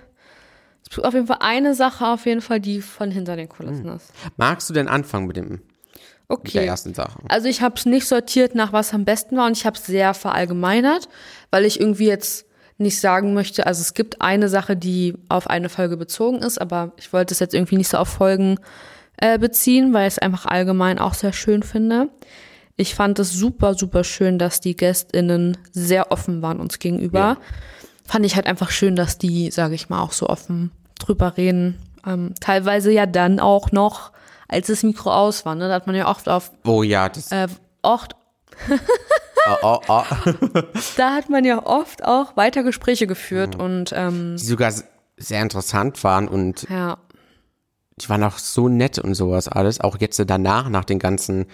auf 1.02 1.12
jeden 1.12 1.26
Fall 1.26 1.38
eine 1.40 1.74
Sache, 1.74 2.06
auf 2.06 2.24
jeden 2.24 2.40
Fall, 2.40 2.60
die 2.60 2.80
von 2.80 3.10
hinter 3.10 3.36
den 3.36 3.48
Kulissen 3.48 3.86
ist. 3.88 4.10
magst 4.38 4.70
du 4.70 4.74
denn 4.74 4.88
anfangen 4.88 5.26
mit 5.26 5.36
dem 5.36 5.50
mit 5.50 5.60
der 6.30 6.36
Okay. 6.62 6.66
ersten 6.66 6.94
Sache? 6.94 7.20
Also 7.28 7.48
ich 7.48 7.60
habe 7.62 7.74
es 7.76 7.84
nicht 7.86 8.06
sortiert 8.06 8.54
nach 8.54 8.72
was 8.72 8.92
am 8.94 9.04
besten 9.04 9.36
war 9.36 9.46
und 9.46 9.56
ich 9.56 9.66
habe 9.66 9.76
es 9.76 9.84
sehr 9.86 10.14
verallgemeinert, 10.14 11.08
weil 11.50 11.64
ich 11.66 11.78
irgendwie 11.80 12.06
jetzt 12.06 12.46
nicht 12.78 13.00
sagen 13.00 13.34
möchte, 13.34 13.66
also 13.66 13.80
es 13.82 13.92
gibt 13.94 14.20
eine 14.22 14.48
Sache, 14.48 14.76
die 14.76 15.14
auf 15.28 15.48
eine 15.48 15.68
Folge 15.68 15.96
bezogen 15.96 16.38
ist, 16.38 16.58
aber 16.60 16.92
ich 16.96 17.12
wollte 17.12 17.32
es 17.34 17.40
jetzt 17.40 17.54
irgendwie 17.54 17.76
nicht 17.76 17.88
so 17.88 17.98
auf 17.98 18.08
Folgen 18.08 18.58
äh, 19.18 19.38
beziehen, 19.38 19.92
weil 19.92 20.08
ich 20.08 20.14
es 20.14 20.18
einfach 20.18 20.46
allgemein 20.46 20.98
auch 20.98 21.14
sehr 21.14 21.32
schön 21.32 21.62
finde. 21.62 22.08
Ich 22.76 22.94
fand 22.94 23.18
es 23.18 23.32
super, 23.32 23.75
super 23.75 24.04
schön, 24.04 24.38
dass 24.38 24.60
die 24.60 24.76
GästInnen 24.76 25.56
sehr 25.72 26.12
offen 26.12 26.42
waren 26.42 26.60
uns 26.60 26.78
gegenüber. 26.78 27.18
Ja. 27.18 27.37
Fand 28.04 28.25
ich 28.25 28.37
halt 28.37 28.46
einfach 28.46 28.70
schön, 28.70 28.96
dass 28.96 29.18
die, 29.18 29.50
sage 29.50 29.75
ich 29.75 29.88
mal, 29.88 30.00
auch 30.00 30.12
so 30.12 30.28
offen 30.28 30.70
drüber 30.98 31.37
reden. 31.37 31.78
Ähm, 32.06 32.34
teilweise 32.40 32.92
ja 32.92 33.06
dann 33.06 33.40
auch 33.40 33.72
noch, 33.72 34.12
als 34.46 34.68
das 34.68 34.82
Mikro 34.82 35.12
aus 35.12 35.44
war. 35.44 35.54
Ne? 35.54 35.68
Da 35.68 35.75
hat 35.75 35.87
man 35.87 35.96
ja 35.96 36.08
oft 36.08 36.28
auf 36.28 36.52
Oh 36.64 36.82
ja, 36.82 37.08
das, 37.08 37.32
äh, 37.32 37.48
oft, 37.82 38.14
Oh, 39.46 39.56
oh, 39.62 39.78
oh. 39.88 40.04
Da 40.96 41.14
hat 41.14 41.30
man 41.30 41.44
ja 41.44 41.64
oft 41.64 42.04
auch 42.04 42.37
weiter 42.37 42.62
Gespräche 42.62 43.06
geführt 43.06 43.56
und 43.56 43.92
ähm, 43.94 44.37
Die 44.37 44.44
sogar 44.44 44.72
sehr 45.16 45.42
interessant 45.42 46.02
waren 46.04 46.28
und 46.28 46.66
ja. 46.68 46.98
Die 47.98 48.08
waren 48.08 48.22
auch 48.24 48.38
so 48.38 48.68
nett 48.68 48.98
und 48.98 49.14
sowas 49.14 49.48
alles. 49.48 49.80
Auch 49.80 49.96
jetzt 50.00 50.22
danach, 50.26 50.68
nach 50.68 50.84
den 50.84 50.98
ganzen, 50.98 51.46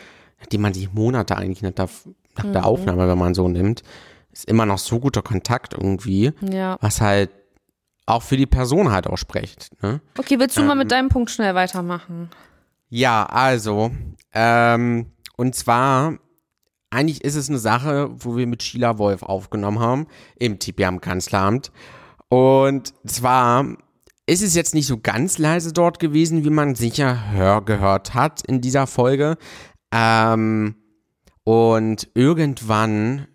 die 0.52 0.58
man 0.58 0.74
sich 0.74 0.92
Monate 0.92 1.36
eigentlich 1.36 1.62
nach 1.62 1.72
der, 1.72 1.88
nach 2.36 2.44
Mhm. 2.44 2.52
der 2.52 2.66
Aufnahme, 2.66 3.08
wenn 3.08 3.18
man 3.18 3.34
so 3.34 3.48
nimmt, 3.48 3.82
ist 4.32 4.48
immer 4.48 4.66
noch 4.66 4.78
so 4.78 4.98
guter 5.00 5.22
Kontakt 5.22 5.74
irgendwie, 5.74 6.32
Ja. 6.40 6.76
was 6.80 7.00
halt 7.00 7.30
auch 8.06 8.22
für 8.22 8.36
die 8.36 8.46
Person 8.46 8.90
halt 8.92 9.06
auch 9.06 9.16
spricht. 9.16 9.70
Ne? 9.82 10.00
Okay, 10.18 10.38
willst 10.38 10.56
du 10.56 10.62
mal 10.62 10.72
Ähm. 10.72 10.78
mit 10.78 10.90
deinem 10.90 11.08
Punkt 11.08 11.30
schnell 11.30 11.54
weitermachen? 11.54 12.28
Ja, 12.90 13.24
also, 13.26 13.90
ähm, 14.34 15.06
und 15.36 15.54
zwar, 15.54 16.18
eigentlich 16.90 17.24
ist 17.24 17.34
es 17.34 17.48
eine 17.48 17.58
Sache, 17.58 18.10
wo 18.12 18.36
wir 18.36 18.46
mit 18.46 18.62
Sheila 18.62 18.98
Wolf 18.98 19.22
aufgenommen 19.22 19.78
haben, 19.80 20.06
im 20.36 20.58
TP 20.58 20.84
am 20.84 21.00
Kanzleramt. 21.00 21.72
Und 22.28 22.92
zwar 23.06 23.64
ist 24.26 24.42
es 24.42 24.54
jetzt 24.54 24.74
nicht 24.74 24.86
so 24.86 24.98
ganz 24.98 25.38
leise 25.38 25.72
dort 25.72 25.98
gewesen, 25.98 26.44
wie 26.44 26.50
man 26.50 26.74
sicher 26.74 27.32
hör 27.32 27.62
gehört 27.62 28.14
hat 28.14 28.42
in 28.46 28.60
dieser 28.60 28.86
Folge. 28.86 29.36
Ähm, 29.92 30.76
und 31.44 32.08
irgendwann 32.14 33.26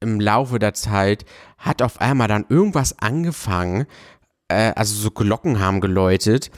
im 0.00 0.20
Laufe 0.20 0.58
der 0.58 0.74
Zeit 0.74 1.24
hat 1.58 1.82
auf 1.82 2.00
einmal 2.00 2.28
dann 2.28 2.46
irgendwas 2.48 2.98
angefangen, 2.98 3.86
äh, 4.46 4.72
also 4.76 4.94
so 4.94 5.10
Glocken 5.10 5.58
haben 5.58 5.80
geläutet 5.80 6.50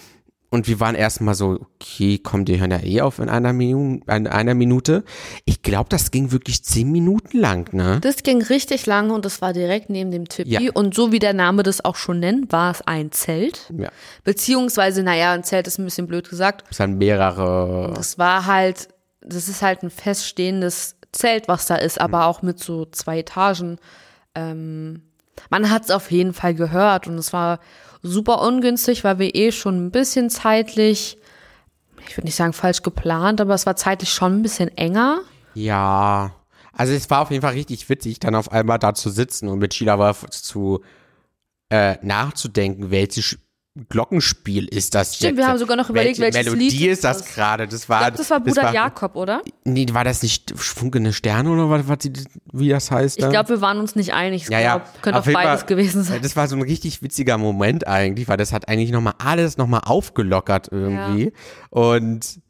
und 0.50 0.66
wir 0.66 0.80
waren 0.80 0.97
erstmal 0.97 1.35
so, 1.35 1.61
okay, 1.76 2.19
kommt 2.19 2.49
ihr 2.49 2.59
hören 2.59 2.73
ja 2.73 2.83
eh 2.83 3.00
auf 3.02 3.21
in 3.21 3.28
einer, 3.28 3.52
Minu 3.52 4.00
in 4.07 4.26
einer 4.26 4.54
Minute. 4.54 5.04
Ich 5.45 5.62
glaube, 5.62 5.88
das 5.88 6.11
ging 6.11 6.33
wirklich 6.33 6.64
zehn 6.64 6.90
Minuten 6.90 7.38
lang, 7.38 7.73
ne? 7.73 8.00
Das 8.00 8.25
ging 8.25 8.42
richtig 8.42 8.85
lange 8.87 9.14
und 9.14 9.25
das 9.25 9.40
war 9.40 9.52
direkt 9.52 9.90
neben 9.90 10.11
dem 10.11 10.28
Tippi. 10.28 10.50
Ja. 10.50 10.73
Und 10.75 10.95
so 10.95 11.12
wie 11.12 11.21
der 11.21 11.35
Name 11.35 11.62
das 11.62 11.85
auch 11.85 11.95
schon 11.95 12.19
nennt, 12.19 12.50
war 12.50 12.73
es 12.73 12.83
ein 12.83 13.12
Zelt. 13.12 13.73
Ja. 13.76 13.90
Beziehungsweise, 14.25 15.04
naja, 15.04 15.33
ein 15.33 15.45
Zelt 15.45 15.69
ist 15.69 15.78
ein 15.78 15.85
bisschen 15.85 16.09
blöd 16.09 16.28
gesagt. 16.28 16.64
Es 16.69 16.80
waren 16.80 16.99
mehrere. 16.99 17.92
Das 17.95 18.19
war 18.19 18.47
halt, 18.47 18.88
das 19.21 19.49
ist 19.49 19.62
halt 19.62 19.85
ein 19.85 19.90
feststehendes 19.90 20.97
Zelt, 21.12 21.47
was 21.47 21.66
da 21.66 21.76
ist, 21.76 22.00
aber 22.00 22.26
auch 22.26 22.42
mit 22.42 22.59
so 22.59 22.87
zwei 22.87 23.21
Etagen. 23.21 23.78
Ähm, 24.35 25.02
man 25.49 25.71
hat 25.71 25.85
es 25.85 25.90
auf 25.92 26.11
jeden 26.11 26.35
Fall 26.35 26.54
gehört 26.54 27.07
und 27.07 27.16
es 27.19 27.33
war 27.33 27.61
super 28.02 28.42
ungünstig, 28.42 29.04
weil 29.04 29.19
wir 29.19 29.35
eh 29.35 29.52
schon 29.52 29.87
ein 29.87 29.90
bisschen 29.90 30.30
zeitlich, 30.30 31.19
ich 32.09 32.16
würde 32.16 32.26
nicht 32.26 32.37
sagen 32.37 32.52
falsch 32.52 32.83
geplant, 32.83 33.40
aber 33.40 33.54
es 33.54 33.66
war 33.66 33.76
zeitlich 33.76 34.11
schon 34.11 34.38
ein 34.38 34.42
bisschen 34.42 34.69
enger. 34.76 35.21
Ja. 35.54 36.35
Also 36.73 36.92
es 36.95 37.11
war 37.11 37.21
auf 37.21 37.30
jeden 37.30 37.42
Fall 37.42 37.54
richtig 37.54 37.88
witzig, 37.88 38.21
dann 38.21 38.35
auf 38.35 38.52
einmal 38.52 38.78
da 38.78 38.95
zu 38.95 39.11
sitzen 39.11 39.49
und 39.49 39.59
mit 39.59 39.75
Sheila 39.75 39.99
Wolf 39.99 40.26
zu 40.30 40.80
äh, 41.69 41.97
nachzudenken, 42.02 42.90
welches 42.90 43.38
Glockenspiel 43.89 44.67
ist 44.67 44.97
das 44.97 45.15
Stimmt, 45.15 45.31
jetzt? 45.31 45.39
wir 45.39 45.47
haben 45.47 45.59
sogar 45.59 45.77
noch 45.77 45.89
überlegt, 45.91 46.19
Welche 46.19 46.35
welches 46.35 46.53
Melodie 46.53 46.77
Lied 46.77 46.91
ist 46.91 47.05
das 47.05 47.19
das- 47.19 47.35
gerade? 47.35 47.69
Das 47.69 47.85
Ich 47.85 47.89
war, 47.89 48.00
glaube, 48.00 48.17
das 48.17 48.31
war 48.31 48.41
Bruder 48.41 48.62
war, 48.65 48.75
Jakob, 48.75 49.15
oder? 49.15 49.43
Nee, 49.65 49.87
war 49.93 50.03
das 50.03 50.23
nicht 50.25 50.53
Funkene 50.57 51.12
Sterne 51.12 51.50
oder 51.50 51.71
was, 51.71 51.87
was 51.89 51.99
wie 52.53 52.69
das 52.69 52.91
heißt? 52.91 53.19
Ich 53.19 53.25
da? 53.25 53.31
glaube, 53.31 53.49
wir 53.50 53.61
waren 53.61 53.79
uns 53.79 53.95
nicht 53.95 54.12
einig. 54.12 54.43
Ich 54.43 54.49
Ja, 54.49 54.59
ja. 54.59 54.77
glaub, 54.79 55.03
könnte 55.03 55.19
Auf 55.21 55.29
auch 55.29 55.33
beides 55.33 55.61
Fall- 55.61 55.69
gewesen 55.69 56.03
sein. 56.03 56.21
Das 56.21 56.35
war 56.35 56.49
so 56.49 56.57
ein 56.57 56.62
richtig 56.62 57.00
witziger 57.03 57.39
Moment 57.39 57.87
eigentlich, 57.87 58.27
weil 58.27 58.37
das 58.37 58.53
hat 58.53 58.69
eigentlich 58.69 58.91
nochmal 58.91 59.15
alles 59.19 59.57
nochmal 59.57 59.83
aufgelockert 59.85 60.69
irgendwie. 60.73 61.33
Und 61.71 62.41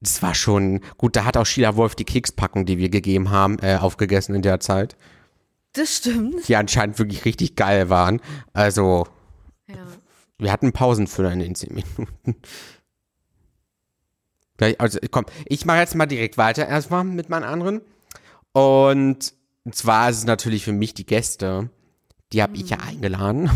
das 0.00 0.22
war 0.22 0.34
schon, 0.34 0.80
gut, 0.96 1.16
da 1.16 1.26
hat 1.26 1.36
auch 1.36 1.46
Sheila 1.46 1.76
Wolf 1.76 1.94
die 1.96 2.04
Kekspackung, 2.06 2.64
die 2.64 2.78
wir 2.78 2.88
gegeben 2.88 3.30
haben, 3.30 3.58
äh, 3.60 3.76
aufgegessen 3.76 4.34
in 4.34 4.40
der 4.42 4.58
Zeit, 4.58 4.96
Das 5.74 5.98
stimmt. 5.98 6.48
die 6.48 6.56
anscheinend 6.56 6.98
wirklich 6.98 7.26
richtig 7.26 7.56
geil 7.56 7.90
waren. 7.90 8.20
Also, 8.54 9.04
Ja. 9.06 9.12
Wir 10.42 10.52
hatten 10.52 10.72
Pausenfüller 10.72 11.32
in 11.32 11.38
den 11.40 11.54
zehn 11.54 11.74
Minuten. 11.74 12.36
Gleich- 14.56 14.80
Also, 14.80 14.98
komm, 15.10 15.26
ich 15.46 15.64
mache 15.64 15.78
jetzt 15.78 15.94
mal 15.94 16.06
direkt 16.06 16.36
weiter 16.38 16.66
erstmal 16.66 17.04
mit 17.04 17.28
meinen 17.28 17.44
anderen. 17.44 17.80
Und 18.52 19.32
zwar 19.70 20.10
ist 20.10 20.18
es 20.18 20.24
natürlich 20.24 20.64
für 20.64 20.72
mich 20.72 20.94
die 20.94 21.06
Gäste. 21.06 21.70
Die 22.32 22.42
habe 22.42 22.56
ich 22.56 22.70
ja 22.70 22.78
eingeladen. 22.78 23.50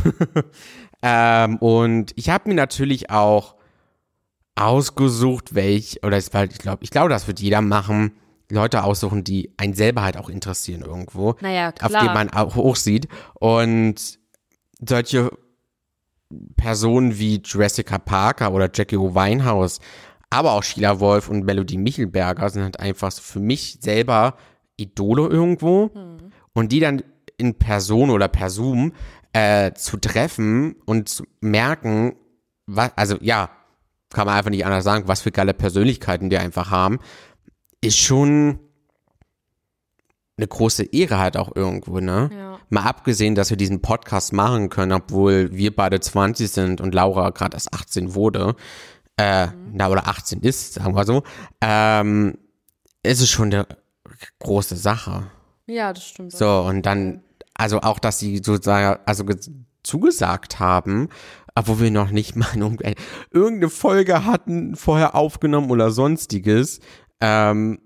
ähm, 1.02 1.56
und 1.58 2.12
ich 2.16 2.30
habe 2.30 2.48
mir 2.48 2.54
natürlich 2.54 3.10
auch 3.10 3.56
ausgesucht, 4.54 5.54
welch, 5.54 6.00
oder 6.02 6.16
es 6.16 6.32
war, 6.32 6.44
ich 6.44 6.58
glaube, 6.58 6.82
ich 6.82 6.90
glaube, 6.90 7.10
das 7.10 7.26
wird 7.26 7.40
jeder 7.40 7.60
machen, 7.60 8.12
Leute 8.50 8.84
aussuchen, 8.84 9.24
die 9.24 9.52
einen 9.56 9.74
selber 9.74 10.02
halt 10.02 10.16
auch 10.16 10.28
interessieren 10.30 10.82
irgendwo 10.82 11.34
Naja, 11.40 11.70
auf 11.82 11.88
klar. 11.90 12.02
die 12.02 12.08
man 12.14 12.30
auch 12.30 12.54
hochsieht. 12.54 13.08
Und 13.34 14.18
solche 14.86 15.30
Personen 16.56 17.18
wie 17.18 17.40
Jessica 17.44 17.98
Parker 17.98 18.52
oder 18.52 18.70
Jackie 18.72 18.96
O. 18.96 19.14
Winehouse, 19.14 19.80
aber 20.30 20.52
auch 20.52 20.62
Sheila 20.62 21.00
Wolf 21.00 21.28
und 21.28 21.44
Melody 21.44 21.78
Michelberger 21.78 22.50
sind 22.50 22.62
halt 22.62 22.80
einfach 22.80 23.12
so 23.12 23.22
für 23.22 23.40
mich 23.40 23.78
selber 23.80 24.36
Idole 24.76 25.28
irgendwo. 25.28 25.90
Und 26.52 26.72
die 26.72 26.80
dann 26.80 27.02
in 27.38 27.54
Person 27.54 28.10
oder 28.10 28.28
per 28.28 28.50
Zoom 28.50 28.92
äh, 29.32 29.72
zu 29.74 29.98
treffen 29.98 30.76
und 30.84 31.08
zu 31.08 31.24
merken, 31.40 32.16
was, 32.66 32.90
also 32.96 33.18
ja, 33.20 33.50
kann 34.10 34.26
man 34.26 34.36
einfach 34.36 34.50
nicht 34.50 34.64
anders 34.64 34.84
sagen, 34.84 35.08
was 35.08 35.20
für 35.20 35.32
geile 35.32 35.54
Persönlichkeiten 35.54 36.30
die 36.30 36.38
einfach 36.38 36.70
haben, 36.70 36.98
ist 37.80 37.98
schon 37.98 38.58
eine 40.38 40.46
große 40.46 40.84
Ehre 40.92 41.18
halt 41.18 41.36
auch 41.36 41.54
irgendwo, 41.54 41.98
ne? 42.00 42.30
Ja. 42.32 42.58
Mal 42.68 42.82
abgesehen, 42.82 43.34
dass 43.34 43.50
wir 43.50 43.56
diesen 43.56 43.80
Podcast 43.80 44.32
machen 44.32 44.68
können, 44.68 44.92
obwohl 44.92 45.52
wir 45.52 45.74
beide 45.74 46.00
20 46.00 46.50
sind 46.50 46.80
und 46.80 46.94
Laura 46.94 47.30
gerade 47.30 47.56
erst 47.56 47.72
18 47.72 48.14
wurde, 48.14 48.54
äh, 49.16 49.48
na, 49.72 49.88
oder 49.88 50.08
18 50.08 50.40
ist, 50.40 50.74
sagen 50.74 50.94
wir 50.94 51.04
so, 51.04 51.22
ähm, 51.62 52.36
ist 53.02 53.20
es 53.22 53.30
schon 53.30 53.52
eine 53.52 53.66
große 54.40 54.76
Sache. 54.76 55.24
ja, 55.66 55.92
das 55.92 56.06
stimmt. 56.06 56.32
So, 56.32 56.60
und 56.60 56.84
dann, 56.84 57.22
also 57.54 57.80
auch, 57.80 57.98
dass 57.98 58.18
sie 58.18 58.38
sozusagen, 58.38 59.00
also 59.06 59.24
ge- 59.24 59.38
zugesagt 59.82 60.58
haben, 60.58 61.08
obwohl 61.54 61.80
wir 61.80 61.90
noch 61.90 62.10
nicht 62.10 62.36
mal 62.36 62.48
irgende- 62.54 62.94
irgendeine 63.30 63.70
Folge 63.70 64.24
hatten, 64.26 64.76
vorher 64.76 65.14
aufgenommen 65.14 65.70
oder 65.70 65.90
sonstiges, 65.90 66.80
ähm, 67.20 67.78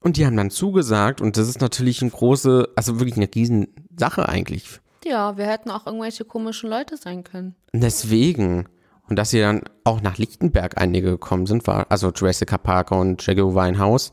und 0.00 0.16
die 0.16 0.26
haben 0.26 0.36
dann 0.36 0.50
zugesagt 0.50 1.20
und 1.20 1.36
das 1.36 1.48
ist 1.48 1.60
natürlich 1.60 2.02
eine 2.02 2.10
große, 2.10 2.68
also 2.76 3.00
wirklich 3.00 3.16
eine 3.16 3.28
riesen 3.34 3.68
Sache 3.96 4.28
eigentlich. 4.28 4.80
Ja, 5.04 5.36
wir 5.36 5.46
hätten 5.46 5.70
auch 5.70 5.86
irgendwelche 5.86 6.24
komischen 6.24 6.70
Leute 6.70 6.96
sein 6.96 7.24
können. 7.24 7.54
Deswegen. 7.72 8.68
Und 9.08 9.16
dass 9.16 9.30
sie 9.30 9.40
dann 9.40 9.62
auch 9.84 10.02
nach 10.02 10.18
Lichtenberg 10.18 10.78
einige 10.78 11.12
gekommen 11.12 11.46
sind, 11.46 11.66
war, 11.66 11.86
also 11.88 12.12
Jessica 12.14 12.58
Parker 12.58 12.98
und 12.98 13.24
Jago 13.26 13.54
Winehouse, 13.54 14.12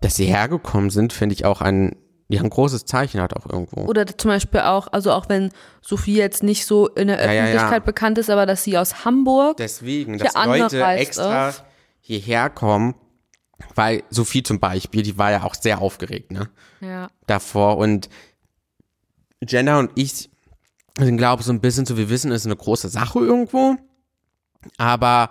dass 0.00 0.14
sie 0.14 0.26
hergekommen 0.26 0.90
sind, 0.90 1.12
finde 1.12 1.32
ich 1.34 1.44
auch 1.44 1.60
ein, 1.60 1.96
ja, 2.28 2.40
ein 2.40 2.48
großes 2.48 2.84
Zeichen 2.84 3.20
hat 3.20 3.34
auch 3.34 3.50
irgendwo. 3.50 3.80
Oder 3.86 4.06
zum 4.06 4.30
Beispiel 4.30 4.60
auch, 4.60 4.86
also 4.92 5.10
auch 5.10 5.28
wenn 5.28 5.50
Sophie 5.82 6.14
jetzt 6.16 6.44
nicht 6.44 6.64
so 6.64 6.86
in 6.86 7.08
der 7.08 7.18
Ja, 7.18 7.24
ja, 7.26 7.32
ja. 7.32 7.42
Öffentlichkeit 7.42 7.84
bekannt 7.84 8.18
ist, 8.18 8.30
aber 8.30 8.46
dass 8.46 8.62
sie 8.62 8.78
aus 8.78 9.04
Hamburg, 9.04 9.56
Deswegen, 9.56 10.16
dass 10.18 10.34
Leute 10.34 10.80
extra 10.80 11.48
auf. 11.48 11.64
hierher 11.98 12.50
kommen, 12.50 12.94
weil 13.74 14.02
Sophie 14.10 14.42
zum 14.42 14.60
Beispiel, 14.60 15.02
die 15.02 15.18
war 15.18 15.30
ja 15.30 15.44
auch 15.44 15.54
sehr 15.54 15.80
aufgeregt, 15.80 16.32
ne? 16.32 16.48
ja, 16.80 17.10
Davor 17.26 17.78
und 17.78 18.08
Jenna 19.46 19.78
und 19.78 19.90
ich 19.94 20.30
sind, 20.98 21.16
glaube 21.16 21.40
ich, 21.40 21.46
so 21.46 21.52
ein 21.52 21.60
bisschen 21.60 21.86
so, 21.86 21.96
wir 21.96 22.10
wissen, 22.10 22.30
es 22.30 22.42
ist 22.42 22.46
eine 22.46 22.56
große 22.56 22.88
Sache 22.88 23.20
irgendwo, 23.20 23.76
aber 24.76 25.30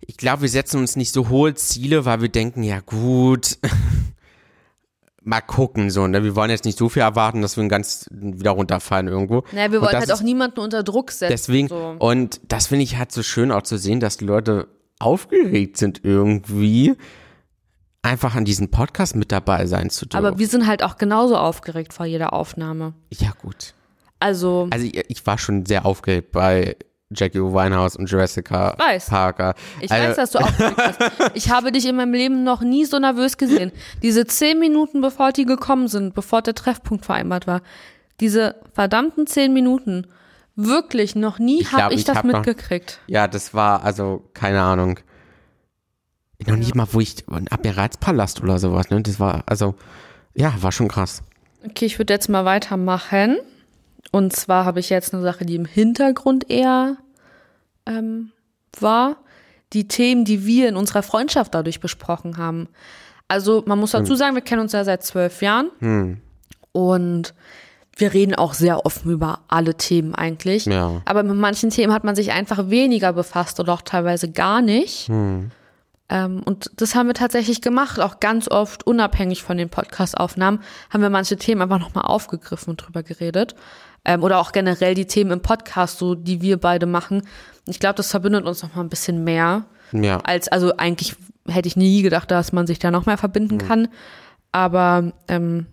ich 0.00 0.16
glaube, 0.16 0.42
wir 0.42 0.48
setzen 0.48 0.80
uns 0.80 0.96
nicht 0.96 1.12
so 1.12 1.28
hohe 1.28 1.54
Ziele, 1.54 2.04
weil 2.04 2.20
wir 2.20 2.28
denken, 2.28 2.62
ja 2.62 2.80
gut, 2.80 3.58
mal 5.22 5.40
gucken, 5.40 5.90
so, 5.90 6.06
ne? 6.06 6.22
Wir 6.22 6.36
wollen 6.36 6.50
jetzt 6.50 6.64
nicht 6.64 6.78
so 6.78 6.88
viel 6.88 7.02
erwarten, 7.02 7.42
dass 7.42 7.56
wir 7.56 7.66
ganz 7.66 8.06
wieder 8.10 8.52
runterfallen 8.52 9.08
irgendwo. 9.08 9.42
naja, 9.52 9.72
wir 9.72 9.80
wollen 9.80 9.96
halt 9.96 10.12
auch 10.12 10.22
niemanden 10.22 10.60
unter 10.60 10.84
Druck 10.84 11.10
setzen. 11.10 11.32
Deswegen, 11.32 11.68
so. 11.68 11.96
und 11.98 12.40
das 12.46 12.68
finde 12.68 12.84
ich 12.84 12.96
halt 12.96 13.10
so 13.10 13.22
schön 13.22 13.50
auch 13.50 13.62
zu 13.62 13.76
sehen, 13.76 13.98
dass 13.98 14.18
die 14.18 14.24
Leute 14.24 14.68
aufgeregt 14.98 15.76
sind 15.76 16.04
irgendwie, 16.04 16.94
einfach 18.06 18.34
an 18.34 18.44
diesem 18.44 18.70
Podcast 18.70 19.16
mit 19.16 19.32
dabei 19.32 19.66
sein 19.66 19.90
zu 19.90 20.06
dürfen. 20.06 20.24
Aber 20.24 20.38
wir 20.38 20.46
sind 20.48 20.66
halt 20.66 20.82
auch 20.82 20.96
genauso 20.96 21.36
aufgeregt 21.36 21.92
vor 21.92 22.06
jeder 22.06 22.32
Aufnahme. 22.32 22.94
ja, 23.10 23.30
gut. 23.42 23.74
Also, 24.18 24.68
Also 24.70 24.86
ich, 24.86 24.96
ich 25.10 25.26
war 25.26 25.36
schon 25.36 25.66
sehr 25.66 25.84
aufgeregt 25.84 26.32
bei 26.32 26.76
Jackie 27.10 27.38
O. 27.40 27.52
Winehouse 27.52 27.96
und 27.96 28.10
Jessica 28.10 28.74
Weiß. 28.78 29.06
Parker. 29.10 29.54
ich 29.80 29.92
also, 29.92 30.08
weiß, 30.08 30.16
dass 30.16 30.30
du 30.30 30.38
aufgeregt 30.38 30.76
bist. 30.76 31.00
Ich 31.34 31.50
habe 31.50 31.70
dich 31.70 31.86
in 31.86 31.96
meinem 31.96 32.14
Leben 32.14 32.42
noch 32.42 32.62
nie 32.62 32.84
so 32.86 32.98
nervös 32.98 33.36
gesehen. 33.36 33.72
Diese 34.02 34.26
zehn 34.26 34.58
Minuten, 34.58 35.02
bevor 35.02 35.32
die 35.32 35.44
gekommen 35.44 35.86
sind, 35.88 36.14
bevor 36.14 36.40
der 36.42 36.54
Treffpunkt 36.54 37.04
vereinbart 37.04 37.46
war, 37.46 37.60
diese 38.20 38.56
verdammten 38.72 39.26
zehn 39.26 39.52
Minuten, 39.52 40.06
wirklich 40.56 41.14
noch 41.14 41.38
nie 41.38 41.66
habe 41.66 41.92
ich, 41.92 42.00
ich 42.00 42.04
das 42.06 42.16
hab 42.16 42.24
noch- 42.24 42.36
mitgekriegt. 42.36 42.98
Ja, 43.06 43.28
das 43.28 43.52
war, 43.52 43.84
also, 43.84 44.24
keine 44.32 44.62
Ahnung. 44.62 44.98
Noch 46.46 46.56
nicht 46.56 46.74
mal, 46.74 46.86
wo 46.92 47.00
ich, 47.00 47.24
ein 47.28 47.48
Admiralspalast 47.50 48.42
oder 48.42 48.58
sowas, 48.58 48.90
ne? 48.90 49.00
Das 49.00 49.18
war, 49.18 49.42
also, 49.46 49.74
ja, 50.34 50.54
war 50.60 50.72
schon 50.72 50.88
krass. 50.88 51.22
Okay, 51.64 51.86
ich 51.86 51.98
würde 51.98 52.12
jetzt 52.12 52.28
mal 52.28 52.44
weitermachen. 52.44 53.38
Und 54.12 54.34
zwar 54.34 54.64
habe 54.64 54.80
ich 54.80 54.90
jetzt 54.90 55.14
eine 55.14 55.22
Sache, 55.22 55.44
die 55.44 55.56
im 55.56 55.64
Hintergrund 55.64 56.50
eher 56.50 56.96
ähm, 57.86 58.32
war. 58.78 59.16
Die 59.72 59.88
Themen, 59.88 60.24
die 60.24 60.46
wir 60.46 60.68
in 60.68 60.76
unserer 60.76 61.02
Freundschaft 61.02 61.54
dadurch 61.54 61.80
besprochen 61.80 62.36
haben. 62.36 62.68
Also 63.28 63.64
man 63.66 63.80
muss 63.80 63.90
dazu 63.90 64.14
sagen, 64.14 64.36
wir 64.36 64.42
kennen 64.42 64.62
uns 64.62 64.72
ja 64.72 64.84
seit 64.84 65.02
zwölf 65.04 65.42
Jahren. 65.42 65.70
Hm. 65.80 66.20
Und 66.70 67.34
wir 67.96 68.12
reden 68.12 68.34
auch 68.34 68.54
sehr 68.54 68.84
offen 68.86 69.10
über 69.10 69.40
alle 69.48 69.74
Themen 69.74 70.14
eigentlich. 70.14 70.66
Ja. 70.66 71.00
Aber 71.04 71.22
mit 71.22 71.36
manchen 71.36 71.70
Themen 71.70 71.92
hat 71.92 72.04
man 72.04 72.14
sich 72.14 72.30
einfach 72.30 72.70
weniger 72.70 73.12
befasst 73.12 73.58
oder 73.58 73.72
auch 73.72 73.82
teilweise 73.82 74.30
gar 74.30 74.60
nicht. 74.62 75.08
Hm. 75.08 75.50
Ähm, 76.08 76.42
und 76.44 76.70
das 76.76 76.94
haben 76.94 77.08
wir 77.08 77.14
tatsächlich 77.14 77.60
gemacht, 77.60 78.00
auch 78.00 78.20
ganz 78.20 78.48
oft 78.48 78.86
unabhängig 78.86 79.42
von 79.42 79.56
den 79.56 79.68
Podcast-Aufnahmen, 79.68 80.60
haben 80.90 81.02
wir 81.02 81.10
manche 81.10 81.36
Themen 81.36 81.62
einfach 81.62 81.80
nochmal 81.80 82.04
aufgegriffen 82.04 82.70
und 82.70 82.76
drüber 82.76 83.02
geredet. 83.02 83.56
Ähm, 84.04 84.22
oder 84.22 84.38
auch 84.38 84.52
generell 84.52 84.94
die 84.94 85.06
Themen 85.06 85.32
im 85.32 85.42
Podcast, 85.42 85.98
so 85.98 86.14
die 86.14 86.40
wir 86.40 86.58
beide 86.58 86.86
machen. 86.86 87.22
Ich 87.66 87.80
glaube, 87.80 87.96
das 87.96 88.10
verbindet 88.10 88.44
uns 88.44 88.62
nochmal 88.62 88.84
ein 88.84 88.88
bisschen 88.88 89.24
mehr. 89.24 89.64
Ja. 89.92 90.20
Als, 90.20 90.46
also 90.48 90.76
eigentlich 90.76 91.16
hätte 91.48 91.66
ich 91.66 91.76
nie 91.76 92.02
gedacht, 92.02 92.30
dass 92.30 92.52
man 92.52 92.66
sich 92.68 92.78
da 92.78 92.90
noch 92.92 93.06
mehr 93.06 93.18
verbinden 93.18 93.58
kann. 93.58 93.88
Aber 94.52 95.12
ähm, 95.26 95.66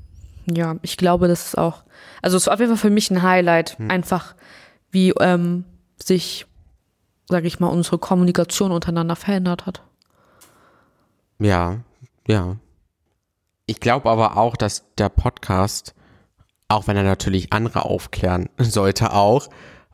ja, 0.46 0.78
ich 0.82 0.98
glaube, 0.98 1.28
das 1.28 1.48
ist 1.48 1.58
auch, 1.58 1.84
also 2.22 2.38
es 2.38 2.48
war 2.48 2.56
auf 2.56 2.60
jeden 2.60 2.72
Fall 2.72 2.90
für 2.90 2.94
mich 2.94 3.12
ein 3.12 3.22
Highlight, 3.22 3.78
einfach 3.88 4.36
wie 4.92 5.14
ähm, 5.20 5.64
sich, 6.02 6.46
sage 7.30 7.48
ich 7.48 7.60
mal, 7.60 7.68
unsere 7.68 7.98
Kommunikation 7.98 8.72
untereinander 8.72 9.16
verändert 9.16 9.66
hat. 9.66 9.84
Ja, 11.44 11.80
ja. 12.28 12.58
Ich 13.66 13.80
glaube 13.80 14.10
aber 14.10 14.38
auch, 14.38 14.56
dass 14.58 14.84
der 14.98 15.10
Podcast, 15.10 15.94
auch 16.68 16.88
wenn 16.88 16.98
er 16.98 17.04
natürlich 17.04 17.54
andere 17.54 17.86
aufklären 17.86 18.50
sollte, 18.58 19.14
auch 19.14 19.50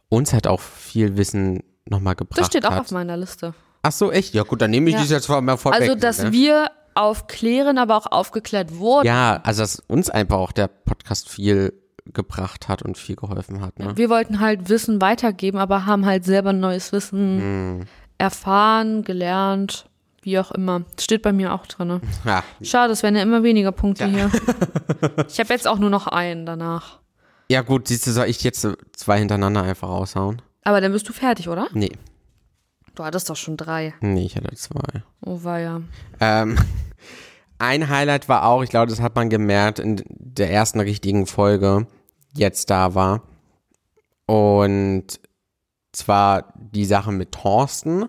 uns 0.10 0.34
halt 0.34 0.48
auch 0.48 0.60
viel 0.60 1.18
Wissen 1.18 1.64
nochmal 1.88 2.16
gebracht 2.16 2.40
Das 2.40 2.48
steht 2.48 2.66
auch 2.66 2.72
hat. 2.72 2.80
auf 2.82 2.92
meiner 2.92 3.18
Liste. 3.18 3.54
Ach 3.84 3.92
so, 3.92 4.12
echt? 4.12 4.34
Ja 4.34 4.44
gut, 4.44 4.62
dann 4.62 4.72
nehme 4.72 4.90
ich 4.90 4.96
Ja. 4.96 5.02
dies 5.02 5.12
jetzt 5.12 5.30
mal 5.30 5.58
vorweg. 5.58 5.82
Also, 5.82 5.96
dass 5.96 6.20
ne? 6.24 6.32
wir 6.32 6.72
aufklären, 6.96 7.78
aber 7.78 7.96
auch 7.96 8.08
aufgeklärt 8.12 8.76
wurden. 8.78 9.06
Ja, 9.08 9.40
also 9.44 9.62
dass 9.62 9.80
uns 9.80 10.10
einfach 10.10 10.38
auch 10.38 10.52
der 10.52 10.68
Podcast 10.68 11.30
viel 11.30 11.74
gebracht 12.06 12.68
hat 12.68 12.82
und 12.82 12.98
viel 12.98 13.16
geholfen 13.16 13.62
hat. 13.62 13.78
Ne? 13.80 13.96
Wir 13.96 14.10
wollten 14.10 14.40
halt 14.40 14.68
Wissen 14.70 15.00
weitergeben, 15.00 15.58
aber 15.60 15.86
haben 15.86 16.06
halt 16.06 16.26
selber 16.26 16.54
neues 16.54 16.92
Wissen 16.92 17.40
Hm. 17.40 17.86
erfahren, 18.18 19.04
gelernt, 19.04 19.89
wie 20.30 20.40
auch 20.40 20.52
immer. 20.52 20.82
Das 20.96 21.04
steht 21.06 21.22
bei 21.24 21.34
mir 21.34 21.54
auch 21.54 21.66
drin. 21.66 22.00
Ja, 22.24 22.44
Schade, 22.62 22.94
es 22.94 23.02
werden 23.04 23.16
ja 23.16 23.24
immer 23.24 23.44
weniger 23.44 23.72
Punkte 23.72 24.06
hier. 24.06 24.30
Ich 25.28 25.40
habe 25.40 25.54
jetzt 25.54 25.68
auch 25.68 25.80
nur 25.80 25.90
noch 25.90 26.08
einen 26.08 26.46
danach. 26.46 27.00
ja 27.50 27.62
gut, 27.62 27.88
siehst 27.88 28.06
du, 28.08 28.12
soll 28.12 28.28
ich 28.28 28.44
jetzt 28.44 28.68
zwei 28.94 29.18
hintereinander 29.20 29.64
einfach 29.64 29.88
raushauen? 29.90 30.42
Aber 30.64 30.82
dann 30.82 30.92
bist 30.92 31.08
du 31.10 31.14
fertig, 31.14 31.48
oder? 31.50 31.68
Nee, 31.74 31.92
Du 32.96 33.04
hattest 33.06 33.30
doch 33.30 33.36
schon 33.38 33.56
drei. 33.56 33.94
nee, 34.02 34.26
ich 34.26 34.36
hatte 34.36 34.54
zwei. 34.56 35.04
Oh, 35.26 35.44
war 35.44 35.60
ja. 35.60 35.82
Ähm, 36.20 36.58
ein 37.58 37.88
Highlight 37.90 38.28
war 38.28 38.44
auch, 38.46 38.62
ich 38.62 38.70
glaube, 38.70 38.88
das 38.90 39.00
hat 39.00 39.16
man 39.16 39.30
gemerkt 39.30 39.80
in 39.80 40.04
der 40.10 40.52
ersten 40.52 40.80
richtigen 40.82 41.26
Folge, 41.26 41.88
die 42.36 42.42
jetzt 42.42 42.70
da 42.70 42.96
war. 42.96 43.22
Und 44.26 45.06
zwar 45.94 46.54
die 46.56 46.86
Sache 46.86 47.12
mit 47.12 47.32
Thorsten, 47.32 48.06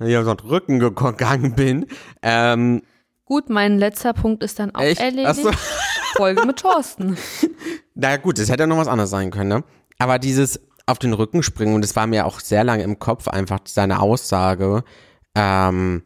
ich 0.00 0.16
auf 0.16 0.36
den 0.36 0.48
Rücken 0.48 0.78
gegangen 0.78 1.54
bin. 1.54 1.86
Ähm, 2.22 2.82
Gut, 3.24 3.50
mein 3.50 3.78
letzter 3.78 4.12
Punkt 4.12 4.44
ist 4.44 4.58
dann 4.58 4.74
auch 4.74 4.80
echt? 4.80 5.00
erledigt. 5.00 5.26
Achso. 5.26 5.50
Folge 6.16 6.46
mit 6.46 6.58
Thorsten. 6.58 7.16
Na 7.94 8.16
gut, 8.16 8.38
das 8.38 8.48
hätte 8.48 8.62
ja 8.62 8.66
noch 8.66 8.76
was 8.76 8.88
anderes 8.88 9.10
sein 9.10 9.30
können, 9.30 9.48
ne? 9.48 9.64
Aber 9.98 10.18
dieses 10.18 10.60
auf 10.86 10.98
den 10.98 11.12
Rücken 11.12 11.42
springen, 11.42 11.74
und 11.74 11.82
das 11.82 11.96
war 11.96 12.06
mir 12.06 12.26
auch 12.26 12.40
sehr 12.40 12.62
lange 12.62 12.84
im 12.84 12.98
Kopf, 12.98 13.26
einfach 13.28 13.60
seine 13.66 14.00
Aussage, 14.00 14.84
ähm, 15.34 16.04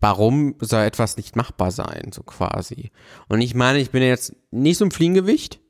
warum 0.00 0.56
soll 0.60 0.82
etwas 0.82 1.16
nicht 1.16 1.34
machbar 1.36 1.70
sein, 1.70 2.10
so 2.12 2.22
quasi. 2.22 2.90
Und 3.28 3.40
ich 3.40 3.54
meine, 3.54 3.78
ich 3.78 3.90
bin 3.90 4.02
jetzt 4.02 4.36
nicht 4.50 4.76
so 4.76 4.84
im 4.84 4.90
Fliegengewicht, 4.90 5.60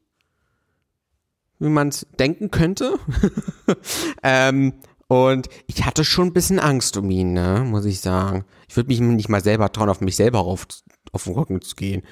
wie 1.60 1.68
man 1.68 1.88
es 1.88 2.06
denken 2.18 2.50
könnte. 2.50 2.98
ähm, 4.24 4.74
und 5.08 5.48
ich 5.66 5.84
hatte 5.84 6.04
schon 6.04 6.28
ein 6.28 6.32
bisschen 6.32 6.58
Angst 6.58 6.96
um 6.96 7.10
ihn, 7.10 7.32
ne, 7.32 7.64
muss 7.66 7.84
ich 7.84 8.00
sagen. 8.00 8.44
Ich 8.68 8.76
würde 8.76 8.88
mich 8.88 9.00
nicht 9.00 9.28
mal 9.28 9.42
selber 9.42 9.70
trauen, 9.72 9.88
auf 9.88 10.00
mich 10.00 10.16
selber 10.16 10.40
auf, 10.40 10.66
auf 11.12 11.24
den 11.24 11.34
Rücken 11.34 11.60
zu 11.60 11.76
gehen. 11.76 12.02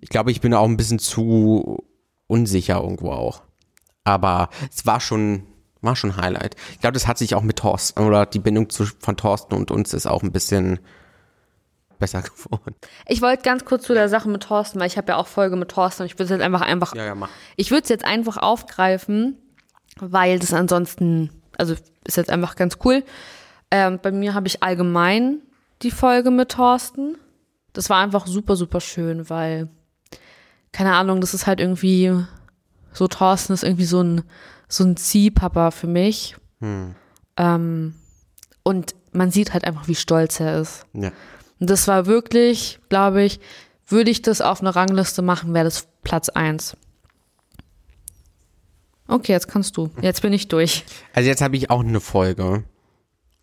Ich 0.00 0.08
glaube, 0.08 0.32
ich 0.32 0.40
bin 0.40 0.54
auch 0.54 0.64
ein 0.64 0.76
bisschen 0.76 0.98
zu 0.98 1.84
unsicher 2.26 2.80
irgendwo 2.80 3.12
auch. 3.12 3.42
Aber 4.02 4.48
es 4.72 4.86
war 4.86 5.00
schon, 5.00 5.44
war 5.82 5.94
schon 5.94 6.10
ein 6.10 6.16
Highlight. 6.16 6.56
Ich 6.72 6.80
glaube, 6.80 6.94
das 6.94 7.06
hat 7.06 7.18
sich 7.18 7.34
auch 7.34 7.42
mit 7.42 7.58
Thorsten, 7.58 8.02
oder 8.02 8.26
die 8.26 8.38
Bindung 8.38 8.70
zu, 8.70 8.86
von 8.98 9.16
Thorsten 9.16 9.54
und 9.54 9.70
uns 9.70 9.94
ist 9.94 10.06
auch 10.06 10.22
ein 10.22 10.32
bisschen 10.32 10.80
besser 11.98 12.22
geworden. 12.44 12.74
Ich 13.06 13.22
wollte 13.22 13.42
ganz 13.42 13.64
kurz 13.64 13.84
zu 13.84 13.94
der 13.94 14.08
Sache 14.08 14.28
mit 14.28 14.42
Thorsten, 14.42 14.80
weil 14.80 14.86
ich 14.86 14.96
habe 14.96 15.12
ja 15.12 15.16
auch 15.16 15.26
Folge 15.26 15.56
mit 15.56 15.70
Thorsten 15.70 16.02
und 16.02 16.06
ich 16.06 16.14
würde 16.14 16.24
es 16.24 16.30
jetzt 16.30 16.42
einfach 16.42 16.60
einfach 16.62 16.94
Ja, 16.94 17.04
ja, 17.04 17.14
mach. 17.14 17.30
Ich 17.56 17.70
würde 17.70 17.82
es 17.84 17.88
jetzt 17.88 18.04
einfach 18.04 18.36
aufgreifen, 18.36 19.38
weil 20.00 20.38
das 20.38 20.52
ansonsten, 20.52 21.30
also 21.56 21.74
ist 22.04 22.16
jetzt 22.16 22.30
einfach 22.30 22.56
ganz 22.56 22.78
cool. 22.84 23.02
Ähm, 23.70 23.98
bei 24.00 24.12
mir 24.12 24.34
habe 24.34 24.46
ich 24.46 24.62
allgemein 24.62 25.42
die 25.82 25.90
Folge 25.90 26.30
mit 26.30 26.50
Thorsten. 26.50 27.16
Das 27.72 27.90
war 27.90 28.02
einfach 28.02 28.26
super, 28.26 28.56
super 28.56 28.80
schön, 28.80 29.28
weil, 29.28 29.68
keine 30.72 30.94
Ahnung, 30.94 31.20
das 31.20 31.34
ist 31.34 31.46
halt 31.46 31.60
irgendwie, 31.60 32.12
so 32.92 33.08
Thorsten 33.08 33.52
ist 33.52 33.64
irgendwie 33.64 33.84
so 33.84 34.02
ein, 34.02 34.22
so 34.68 34.84
ein 34.84 34.96
Ziehpapa 34.96 35.70
für 35.70 35.86
mich. 35.86 36.36
Ähm, 37.36 37.94
und 38.62 38.94
man 39.12 39.30
sieht 39.30 39.52
halt 39.52 39.64
einfach, 39.64 39.88
wie 39.88 39.94
stolz 39.94 40.40
er 40.40 40.60
ist. 40.60 40.86
Ja. 40.92 41.12
Und 41.60 41.70
das 41.70 41.88
war 41.88 42.06
wirklich, 42.06 42.78
glaube 42.88 43.22
ich, 43.22 43.40
würde 43.88 44.10
ich 44.10 44.22
das 44.22 44.40
auf 44.40 44.60
eine 44.60 44.74
Rangliste 44.74 45.22
machen, 45.22 45.54
wäre 45.54 45.64
das 45.64 45.86
Platz 46.02 46.28
eins. 46.28 46.76
Okay, 49.08 49.32
jetzt 49.32 49.48
kannst 49.48 49.76
du. 49.76 49.90
Jetzt 50.00 50.22
bin 50.22 50.32
ich 50.32 50.48
durch. 50.48 50.84
Also 51.12 51.28
jetzt 51.28 51.42
habe 51.42 51.56
ich 51.56 51.70
auch 51.70 51.80
eine 51.80 52.00
Folge. 52.00 52.64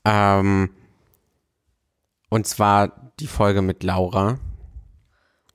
Ähm, 0.05 0.69
und 2.29 2.47
zwar 2.47 3.11
die 3.19 3.27
Folge 3.27 3.61
mit 3.61 3.83
Laura. 3.83 4.39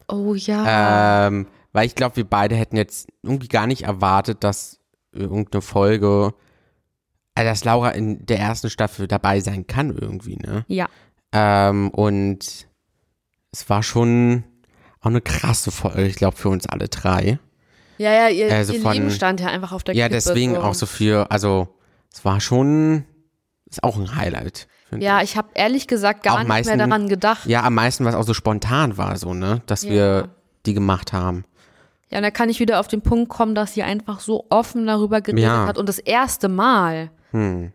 Oh 0.09 0.35
ja. 0.35 1.27
Ähm, 1.27 1.47
weil 1.73 1.87
ich 1.87 1.94
glaube, 1.94 2.16
wir 2.16 2.25
beide 2.25 2.57
hätten 2.57 2.77
jetzt 2.77 3.09
irgendwie 3.23 3.49
gar 3.49 3.66
nicht 3.66 3.83
erwartet, 3.83 4.42
dass 4.42 4.81
irgendeine 5.12 5.61
Folge, 5.61 6.35
also 7.35 7.49
dass 7.51 7.64
Laura 7.64 7.90
in 7.90 8.25
der 8.25 8.38
ersten 8.38 8.71
Staffel 8.71 9.07
dabei 9.07 9.40
sein 9.40 9.66
kann 9.66 9.90
irgendwie, 9.90 10.37
ne? 10.37 10.64
ja. 10.68 10.88
Ähm, 11.33 11.90
und 11.90 12.68
es 13.53 13.68
war 13.68 13.83
schon 13.83 14.44
auch 15.01 15.07
eine 15.07 15.21
krasse 15.21 15.71
Folge, 15.71 16.07
ich 16.07 16.16
glaube, 16.16 16.37
für 16.37 16.49
uns 16.49 16.66
alle 16.66 16.88
drei. 16.88 17.38
Ja, 17.99 18.13
ja, 18.13 18.29
ihr, 18.29 18.53
Also 18.53 18.73
ihr 18.73 18.81
von- 18.81 18.93
Leben 18.93 19.11
stand 19.11 19.41
ja 19.41 19.49
einfach 19.49 19.73
auf 19.73 19.83
der 19.85 19.95
Ja, 19.95 20.05
Kippe. 20.07 20.15
deswegen 20.15 20.57
auch 20.57 20.75
so 20.75 20.87
viel, 20.87 21.27
also 21.29 21.69
es 22.13 22.25
war 22.25 22.41
schon, 22.41 23.05
ist 23.69 23.83
auch 23.83 23.97
ein 23.97 24.15
Highlight. 24.17 24.69
Ja, 24.99 25.21
ich 25.23 25.37
habe 25.37 25.49
ehrlich 25.55 25.87
gesagt 25.87 26.23
gar 26.23 26.39
nicht 26.39 26.49
meisten- 26.49 26.77
mehr 26.77 26.87
daran 26.87 27.09
gedacht. 27.09 27.45
Ja, 27.47 27.63
am 27.65 27.75
meisten, 27.75 28.05
was 28.07 28.15
auch 28.15 28.23
so 28.23 28.33
spontan 28.33 28.97
war, 28.97 29.17
so, 29.19 29.35
ne? 29.35 29.61
Dass 29.67 29.83
Ja. 29.83 29.91
wir 29.91 30.29
die 30.65 30.73
gemacht 30.73 31.13
haben. 31.13 31.45
Ja, 32.11 32.19
und 32.19 32.23
da 32.23 32.31
kann 32.31 32.49
ich 32.49 32.59
wieder 32.59 32.81
auf 32.81 32.89
den 32.89 33.03
Punkt 33.03 33.29
kommen, 33.29 33.55
dass 33.55 33.75
sie 33.75 33.83
einfach 33.83 34.21
so 34.21 34.47
offen 34.49 34.87
darüber 34.87 35.21
geredet 35.21 35.45
Ja. 35.45 35.67
hat. 35.67 35.77
Und 35.77 35.89
das 35.91 35.99
erste 35.99 36.49
Mal, 36.49 37.11
Hm. 37.33 37.73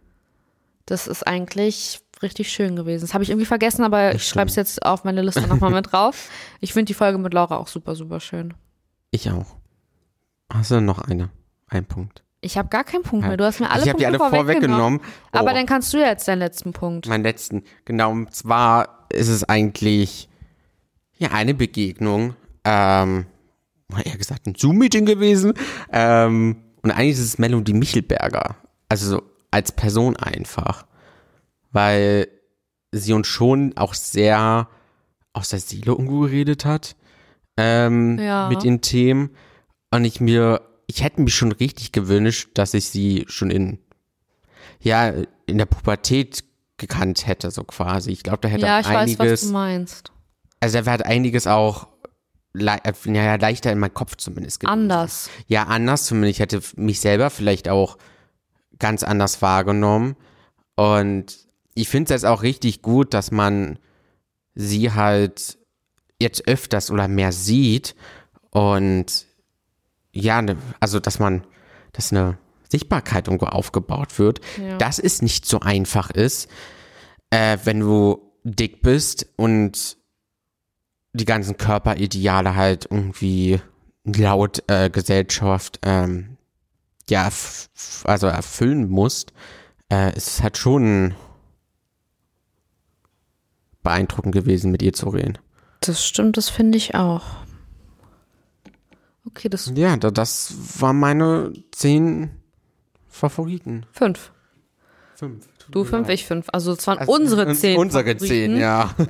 das 0.88 1.06
ist 1.06 1.28
eigentlich 1.28 2.02
richtig 2.24 2.50
schön 2.52 2.76
gewesen. 2.76 3.02
Das 3.02 3.14
habe 3.14 3.24
ich 3.24 3.30
irgendwie 3.30 3.46
vergessen, 3.46 3.84
aber 3.84 4.16
ich 4.16 4.28
schreibe 4.28 4.50
es 4.50 4.56
jetzt 4.56 4.84
auf 4.84 5.04
meine 5.04 5.22
Liste 5.22 5.42
nochmal 5.48 5.70
mit 5.72 5.92
drauf. 5.92 6.30
Ich 6.62 6.74
finde 6.74 6.86
die 6.86 6.94
Folge 6.96 7.20
mit 7.20 7.34
Laura 7.34 7.58
auch 7.58 7.68
super, 7.68 7.94
super 7.96 8.20
schön. 8.20 8.56
Ich 9.12 9.30
auch. 9.30 9.58
Hast 10.54 10.72
du 10.72 10.82
noch 10.82 11.00
eine? 11.00 11.30
Ein 11.68 11.86
Punkt. 11.86 12.24
Ich 12.42 12.58
habe 12.58 12.70
gar 12.70 12.84
keinen 12.84 13.04
Punkt 13.04 13.26
mehr. 13.26 13.38
Du 13.38 13.46
hast 13.46 13.60
mir 13.60 13.70
alle 13.72 13.84
ich 13.84 13.90
habe 13.90 13.98
die 14.00 14.06
Punkte 14.06 14.24
alle 14.24 14.36
vorweggenommen. 14.36 15.00
Oh, 15.34 15.38
Aber 15.40 15.54
dann 15.54 15.66
kannst 15.66 15.94
du 15.94 15.98
jetzt 15.98 16.28
deinen 16.28 16.40
letzten 16.40 16.74
Punkt. 16.74 17.08
meinen 17.08 17.24
letzten. 17.24 17.64
Genau, 17.86 18.12
und 18.12 18.36
zwar 18.36 19.08
ist 19.10 19.30
es 19.30 19.44
eigentlich 19.46 20.30
ja 21.18 21.30
eine 21.32 21.54
Begegnung, 21.54 22.36
ähm, 22.66 23.26
eher 24.04 24.18
gesagt 24.18 24.46
ein 24.46 24.56
Zoom-Meeting 24.56 25.06
gewesen. 25.06 25.54
Ähm, 25.92 26.58
und 26.82 26.92
eigentlich 26.92 27.12
ist 27.14 27.20
es 27.20 27.38
Melody 27.38 27.74
Michelberger. 27.74 28.56
Also 28.90 29.10
so 29.10 29.22
als 29.52 29.72
Person 29.72 30.18
einfach. 30.18 30.86
Weil 31.72 32.28
sie 32.92 33.14
uns 33.14 33.28
schon 33.28 33.74
auch 33.78 33.94
sehr 33.94 34.68
aus 35.32 35.50
der 35.50 35.60
Seele 35.60 35.92
irgendwo 35.94 36.22
geredet 36.22 36.66
hat. 36.66 36.96
Ähm, 37.58 38.20
Ja. 38.20 38.50
mit 38.50 38.64
den 38.64 38.82
Themen. 38.82 39.30
Und 39.94 40.06
ich 40.06 40.20
mir, 40.20 40.62
ich 40.88 41.04
hätte 41.04 41.22
mich 41.22 41.36
schon 41.36 41.52
richtig 41.52 41.92
gewünscht, 41.92 42.50
dass 42.56 42.74
ich 42.74 42.90
sie 42.90 43.26
schon 43.28 43.52
in, 43.52 43.78
ja, 44.80 45.14
in 45.46 45.60
der 45.60 45.68
Pubertät 45.68 46.44
gekannt 46.78 47.28
hätte, 47.28 47.52
so 47.52 47.64
quasi. 47.64 48.10
Ich 48.10 48.24
glaube, 48.24 48.40
da 48.40 48.48
hätte 48.48 48.66
Ja, 48.66 48.80
ich 48.80 48.88
weiß, 48.88 48.94
was 48.94 49.20
einiges, 49.20 49.42
du 49.42 49.52
meinst. 49.54 50.12
also 50.60 50.82
da 50.82 50.92
hat 50.92 51.06
einiges 51.06 51.46
auch 51.46 51.90
le 52.54 52.78
äh, 52.84 52.94
ja, 53.06 53.36
leichter 53.36 53.72
in 53.72 53.78
meinem 53.78 53.94
Kopf 53.94 54.16
zumindest 54.18 54.62
gewesen. 54.62 54.72
Anders. 54.74 55.30
Ja, 55.46 55.66
anders 55.66 56.06
zumindest. 56.06 56.38
Ich 56.38 56.40
hätte 56.40 56.62
mich 56.76 57.00
selber 57.00 57.30
vielleicht 57.30 57.70
auch 57.70 58.00
ganz 58.80 59.04
anders 59.04 59.44
wahrgenommen. 59.44 60.16
Und 60.76 61.38
ich 61.76 61.88
finde 61.88 62.06
es 62.06 62.22
jetzt 62.22 62.26
auch 62.26 62.42
richtig 62.42 62.82
gut, 62.82 63.14
dass 63.14 63.30
man 63.30 63.78
sie 64.56 64.92
halt 64.92 65.60
jetzt 66.20 66.48
öfters 66.48 66.90
oder 66.90 67.08
mehr 67.08 67.32
sieht. 67.32 67.96
Und 68.50 69.28
ja, 70.14 70.42
ne, 70.42 70.56
also 70.80 71.00
dass 71.00 71.20
man, 71.20 71.44
dass 71.92 72.12
eine 72.12 72.38
Sichtbarkeit 72.70 73.28
irgendwo 73.28 73.48
aufgebaut 73.48 74.18
wird, 74.20 74.40
Ja. 74.62 74.78
dass 74.78 75.00
es 75.00 75.22
nicht 75.22 75.46
so 75.46 75.60
einfach 75.60 76.10
ist, 76.12 76.50
äh, 77.30 77.58
wenn 77.66 77.80
du 77.82 78.32
dick 78.44 78.82
bist 78.82 79.28
und 79.36 79.98
die 81.14 81.26
ganzen 81.26 81.58
Körperideale 81.58 82.56
halt 82.56 82.86
irgendwie 82.90 83.60
laut 84.06 84.64
äh, 84.68 84.90
Gesellschaft 84.90 85.80
ähm, 85.84 86.38
ja 87.10 87.30
also 88.06 88.28
erfüllen 88.28 88.90
musst, 88.90 89.34
äh, 89.90 90.12
es 90.16 90.28
ist 90.28 90.44
halt 90.44 90.58
schon 90.58 91.14
beeindruckend 93.84 94.34
gewesen, 94.34 94.72
mit 94.72 94.82
ihr 94.82 94.94
zu 94.94 95.10
reden. 95.10 95.38
Das 95.82 96.06
stimmt, 96.06 96.38
das 96.38 96.50
finde 96.50 96.78
ich 96.78 96.96
auch. 96.96 97.24
Okay, 99.26 99.50
das 99.50 99.72
Ja, 99.76 99.96
da, 99.98 100.12
das 100.12 100.54
war 100.82 100.94
meine 100.94 101.54
zehn 101.72 102.32
Favoriten. 103.08 103.86
fünf. 103.92 104.32
Fünf. 105.16 105.48
Du 105.72 105.86
fünf, 105.86 106.10
ich 106.10 106.26
fünf. 106.26 106.48
Also 106.52 106.74
es 106.74 106.86
waren 106.88 106.98
Also, 107.00 107.14
unsere 107.14 107.46
uns- 107.46 107.60
zehn. 107.62 107.78
Unsere 107.78 108.04
Favoriten. 108.04 108.28
zehn, 108.28 108.58
ja. 108.58 108.94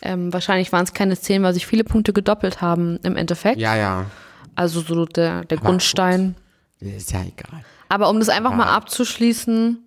Ähm, 0.00 0.32
wahrscheinlich 0.32 0.70
waren 0.70 0.84
es 0.84 0.92
keine 0.94 1.18
zehn, 1.18 1.42
weil 1.42 1.52
sich 1.54 1.66
viele 1.66 1.82
Punkte 1.82 2.12
gedoppelt 2.12 2.60
haben 2.60 2.98
im 3.02 3.16
Endeffekt. 3.16 3.58
Ja, 3.58 3.74
ja. 3.76 4.06
Also 4.54 4.80
so 4.80 5.04
der, 5.06 5.44
der 5.44 5.58
Grundstein. 5.58 6.36
Ist 6.78 7.10
ja 7.10 7.20
egal. 7.22 7.64
Aber 7.88 8.08
um 8.08 8.20
das 8.20 8.28
einfach 8.28 8.54
mal 8.54 8.66
Ja. 8.66 8.76
abzuschließen, 8.76 9.84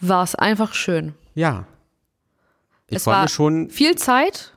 war 0.00 0.22
es 0.22 0.34
einfach 0.34 0.74
schön. 0.74 1.14
Ja. 1.34 1.64
Ich 2.88 2.96
Es 2.96 3.06
war 3.06 3.26
schon, 3.28 3.70
viel 3.70 3.96
Zeit, 3.96 4.52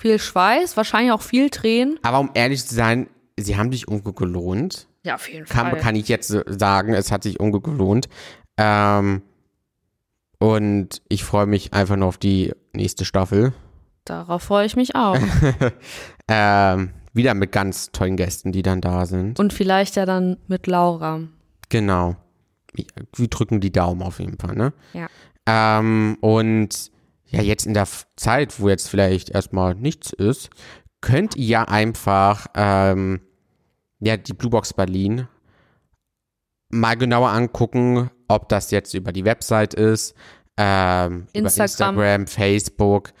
viel 0.00 0.18
Schweiß, 0.18 0.76
wahrscheinlich 0.76 1.12
auch 1.12 1.22
viel 1.22 1.50
Tränen. 1.50 1.98
aber 2.02 2.18
um 2.20 2.30
ehrlich 2.34 2.66
zu 2.66 2.74
sein, 2.74 3.08
sie 3.38 3.56
haben 3.56 3.70
sich 3.70 3.88
irgendwo 3.88 4.12
gelohnt. 4.12 4.88
Ja, 5.02 5.14
auf 5.14 5.28
jeden 5.30 5.46
Kann, 5.46 5.78
kann 5.78 5.96
ich 5.96 6.08
jetzt 6.08 6.28
sagen, 6.46 6.92
es 6.94 7.10
hat 7.10 7.22
sich 7.22 7.40
irgendwo 7.40 7.60
gelohnt. 7.60 8.08
Ähm, 8.56 9.22
und 10.38 11.02
ich 11.08 11.24
freue 11.24 11.46
mich 11.46 11.72
einfach 11.72 11.96
nur 11.96 12.08
auf 12.08 12.18
die 12.18 12.52
nächste 12.72 13.04
Staffel. 13.04 13.52
Darauf 14.04 14.42
freue 14.42 14.66
ich 14.66 14.76
mich 14.76 14.94
auch. 14.96 15.18
Ähm, 16.32 16.90
wieder 17.12 17.34
mit 17.34 17.50
ganz 17.50 17.90
tollen 17.90 18.16
Gästen, 18.16 18.52
die 18.52 18.62
dann 18.62 18.80
da 18.80 19.04
sind. 19.04 19.40
Und 19.40 19.52
vielleicht 19.52 19.96
ja 19.96 20.06
dann 20.06 20.36
mit 20.46 20.68
Laura. 20.68 21.22
Genau. 21.70 22.14
Wir 22.72 22.84
wir 23.16 23.26
drücken 23.26 23.60
die 23.60 23.72
Daumen 23.72 24.00
auf 24.02 24.20
jeden 24.20 24.38
Fall, 24.38 24.54
ne? 24.54 24.72
Ja. 24.92 25.08
Ähm, 25.46 26.16
und 26.20 26.92
ja, 27.30 27.42
jetzt 27.42 27.66
in 27.66 27.74
der 27.74 27.86
Zeit, 28.16 28.60
wo 28.60 28.68
jetzt 28.68 28.88
vielleicht 28.88 29.30
erstmal 29.30 29.74
nichts 29.74 30.12
ist, 30.12 30.50
könnt 31.00 31.36
ihr 31.36 31.68
einfach 31.68 32.46
ähm, 32.54 33.20
ja, 34.00 34.16
die 34.16 34.32
Blue 34.32 34.50
Box 34.50 34.74
Berlin 34.74 35.28
mal 36.70 36.96
genauer 36.96 37.30
angucken, 37.30 38.10
ob 38.28 38.48
das 38.48 38.70
jetzt 38.70 38.94
über 38.94 39.12
die 39.12 39.24
Website 39.24 39.74
ist, 39.74 40.14
ähm, 40.56 41.26
über 41.34 41.46
Instagram. 41.46 41.98
Instagram, 41.98 42.26
Facebook, 42.26 43.12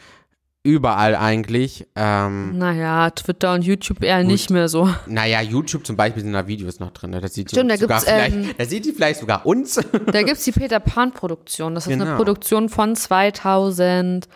überall 0.62 1.14
eigentlich. 1.16 1.86
Ähm, 1.96 2.58
Naja, 2.58 3.10
Twitter 3.10 3.54
und 3.54 3.62
YouTube 3.62 4.02
eher 4.02 4.22
nicht 4.24 4.50
mehr 4.50 4.68
so. 4.68 4.88
naja, 5.06 5.40
YouTube 5.40 5.86
zum 5.86 5.96
Beispiel 5.96 6.22
sind 6.22 6.32
da 6.34 6.46
Videos 6.46 6.80
noch 6.80 6.90
drin. 6.90 7.10
Ne? 7.10 7.20
Das 7.20 7.34
sieht 7.34 7.50
Stimmt, 7.50 7.70
da 7.70 7.76
sogar 7.78 7.98
gibt's, 8.00 8.12
vielleicht, 8.12 8.36
ähm, 8.36 8.54
da 8.58 8.64
seht 8.66 8.84
ihr 8.86 8.94
vielleicht 8.94 9.20
sogar 9.20 9.46
uns. 9.46 9.74
Da 9.76 10.22
gibt 10.22 10.36
es 10.38 10.44
die 10.44 10.52
Peter 10.52 10.78
Pan-Produktion. 10.80 11.74
Das 11.74 11.86
ist 11.86 11.92
eine 11.92 12.04
Genau. 12.04 12.16
Produktion 12.16 12.68
von 12.68 12.94
2016, 12.94 14.28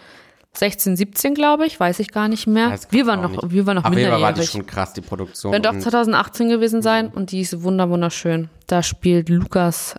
17, 0.96 1.34
glaube 1.34 1.66
ich. 1.66 1.78
Weiß 1.78 1.98
ich 2.00 2.10
gar 2.10 2.28
nicht 2.28 2.46
mehr. 2.46 2.70
Das 2.70 2.90
wir 2.90 3.06
waren 3.06 3.20
noch, 3.20 3.30
nicht. 3.30 3.50
wir 3.52 3.66
waren 3.66 3.76
noch 3.76 3.84
jeden 3.90 4.10
Fall 4.10 4.12
war 4.12 4.32
die 4.32 4.40
minderjährig. 4.40 4.50
schon 4.50 4.64
krass, 4.66 4.92
die 4.94 5.00
Produktion. 5.02 5.52
Auch 5.66 5.72
Und- 5.72 5.80
2018 5.82 6.48
gewesen 6.48 6.80
sein 6.80 7.08
und 7.08 7.32
die 7.32 7.40
ist 7.40 7.62
wunder 7.62 7.90
wunderschön. 7.90 8.48
Da 8.66 8.82
spielt 8.82 9.28
Lukas 9.28 9.94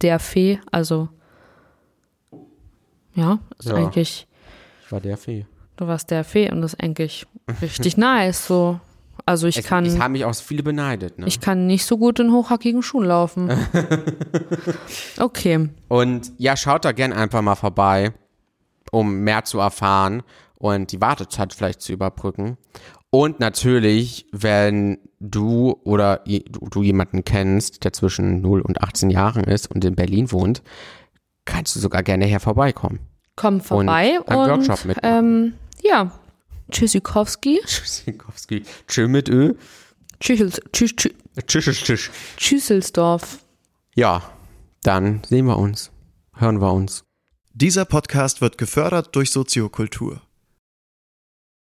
der 0.00 0.20
Fee, 0.20 0.58
also 0.70 1.08
ja, 3.14 3.40
ist 3.58 3.68
Ja. 3.68 3.74
eigentlich, 3.74 4.27
ich 4.88 4.92
war 4.92 5.00
der 5.02 5.18
Fee. 5.18 5.44
du 5.76 5.86
warst 5.86 6.10
der 6.10 6.24
Fee 6.24 6.50
und 6.50 6.62
das 6.62 6.72
ist 6.72 6.80
eigentlich 6.82 7.26
richtig 7.60 7.96
nice. 7.98 8.46
So, 8.46 8.80
also 9.26 9.46
ich 9.46 9.58
Es, 9.58 9.66
kann, 9.66 9.84
es 9.84 9.98
haben 10.00 10.12
mich 10.12 10.24
auch 10.24 10.34
viele 10.34 10.62
beneidet. 10.62 11.18
Ne? 11.18 11.26
ich 11.26 11.40
kann 11.40 11.66
nicht 11.66 11.84
so 11.84 11.98
gut 11.98 12.18
in 12.20 12.32
hochhackigen 12.32 12.82
Schuhen 12.82 13.04
laufen. 13.04 13.50
Okay, 15.18 15.68
Und 15.88 16.32
ja, 16.38 16.56
schaut 16.56 16.86
da 16.86 16.92
gern 16.92 17.12
einfach 17.12 17.42
mal 17.42 17.54
vorbei, 17.54 18.12
um 18.92 19.20
mehr 19.20 19.44
zu 19.44 19.58
erfahren 19.58 20.22
und 20.56 20.90
die 20.92 21.00
Wartezeit 21.02 21.52
vielleicht 21.52 21.82
zu 21.82 21.92
überbrücken. 21.92 22.56
Und 23.10 23.40
natürlich, 23.40 24.26
wenn 24.32 24.98
du 25.20 25.78
oder 25.84 26.22
du, 26.24 26.82
jemanden 26.82 27.24
kennst, 27.24 27.84
der 27.84 27.92
zwischen 27.92 28.40
0 28.40 28.62
und 28.62 28.80
18 28.82 29.10
Jahren 29.10 29.44
ist 29.44 29.70
und 29.70 29.84
in 29.84 29.94
Berlin 29.96 30.32
wohnt, 30.32 30.62
kannst 31.44 31.76
du 31.76 31.80
sogar 31.80 32.02
gerne 32.02 32.24
hier 32.26 32.40
vorbeikommen. 32.40 33.00
Komm 33.38 33.60
vorbei 33.60 34.18
einen 34.26 34.40
und, 34.40 34.48
Workshop 34.48 34.84
mitmachen. 34.84 35.18
ähm, 35.18 35.54
ja, 35.82 36.10
Tschüssikowski, 36.70 37.60
Tschüssikowski. 37.64 38.64
Tschö 38.88 39.08
mit 39.08 39.28
Ö. 39.28 39.54
Tschüssels, 40.20 40.60
tschüss, 40.72 40.96
tschüss, 40.96 41.12
Tschüss, 41.46 41.64
tschüss, 41.64 41.82
tschüss. 41.84 42.10
Tschüsselsdorf. 42.36 43.38
Ja, 43.94 44.22
dann 44.82 45.22
sehen 45.28 45.46
wir 45.46 45.56
uns. 45.56 45.90
Hören 46.34 46.60
wir 46.60 46.72
uns. 46.72 47.04
Dieser 47.54 47.84
Podcast 47.84 48.40
wird 48.40 48.58
gefördert 48.58 49.14
durch 49.14 49.30
Soziokultur. 49.30 50.20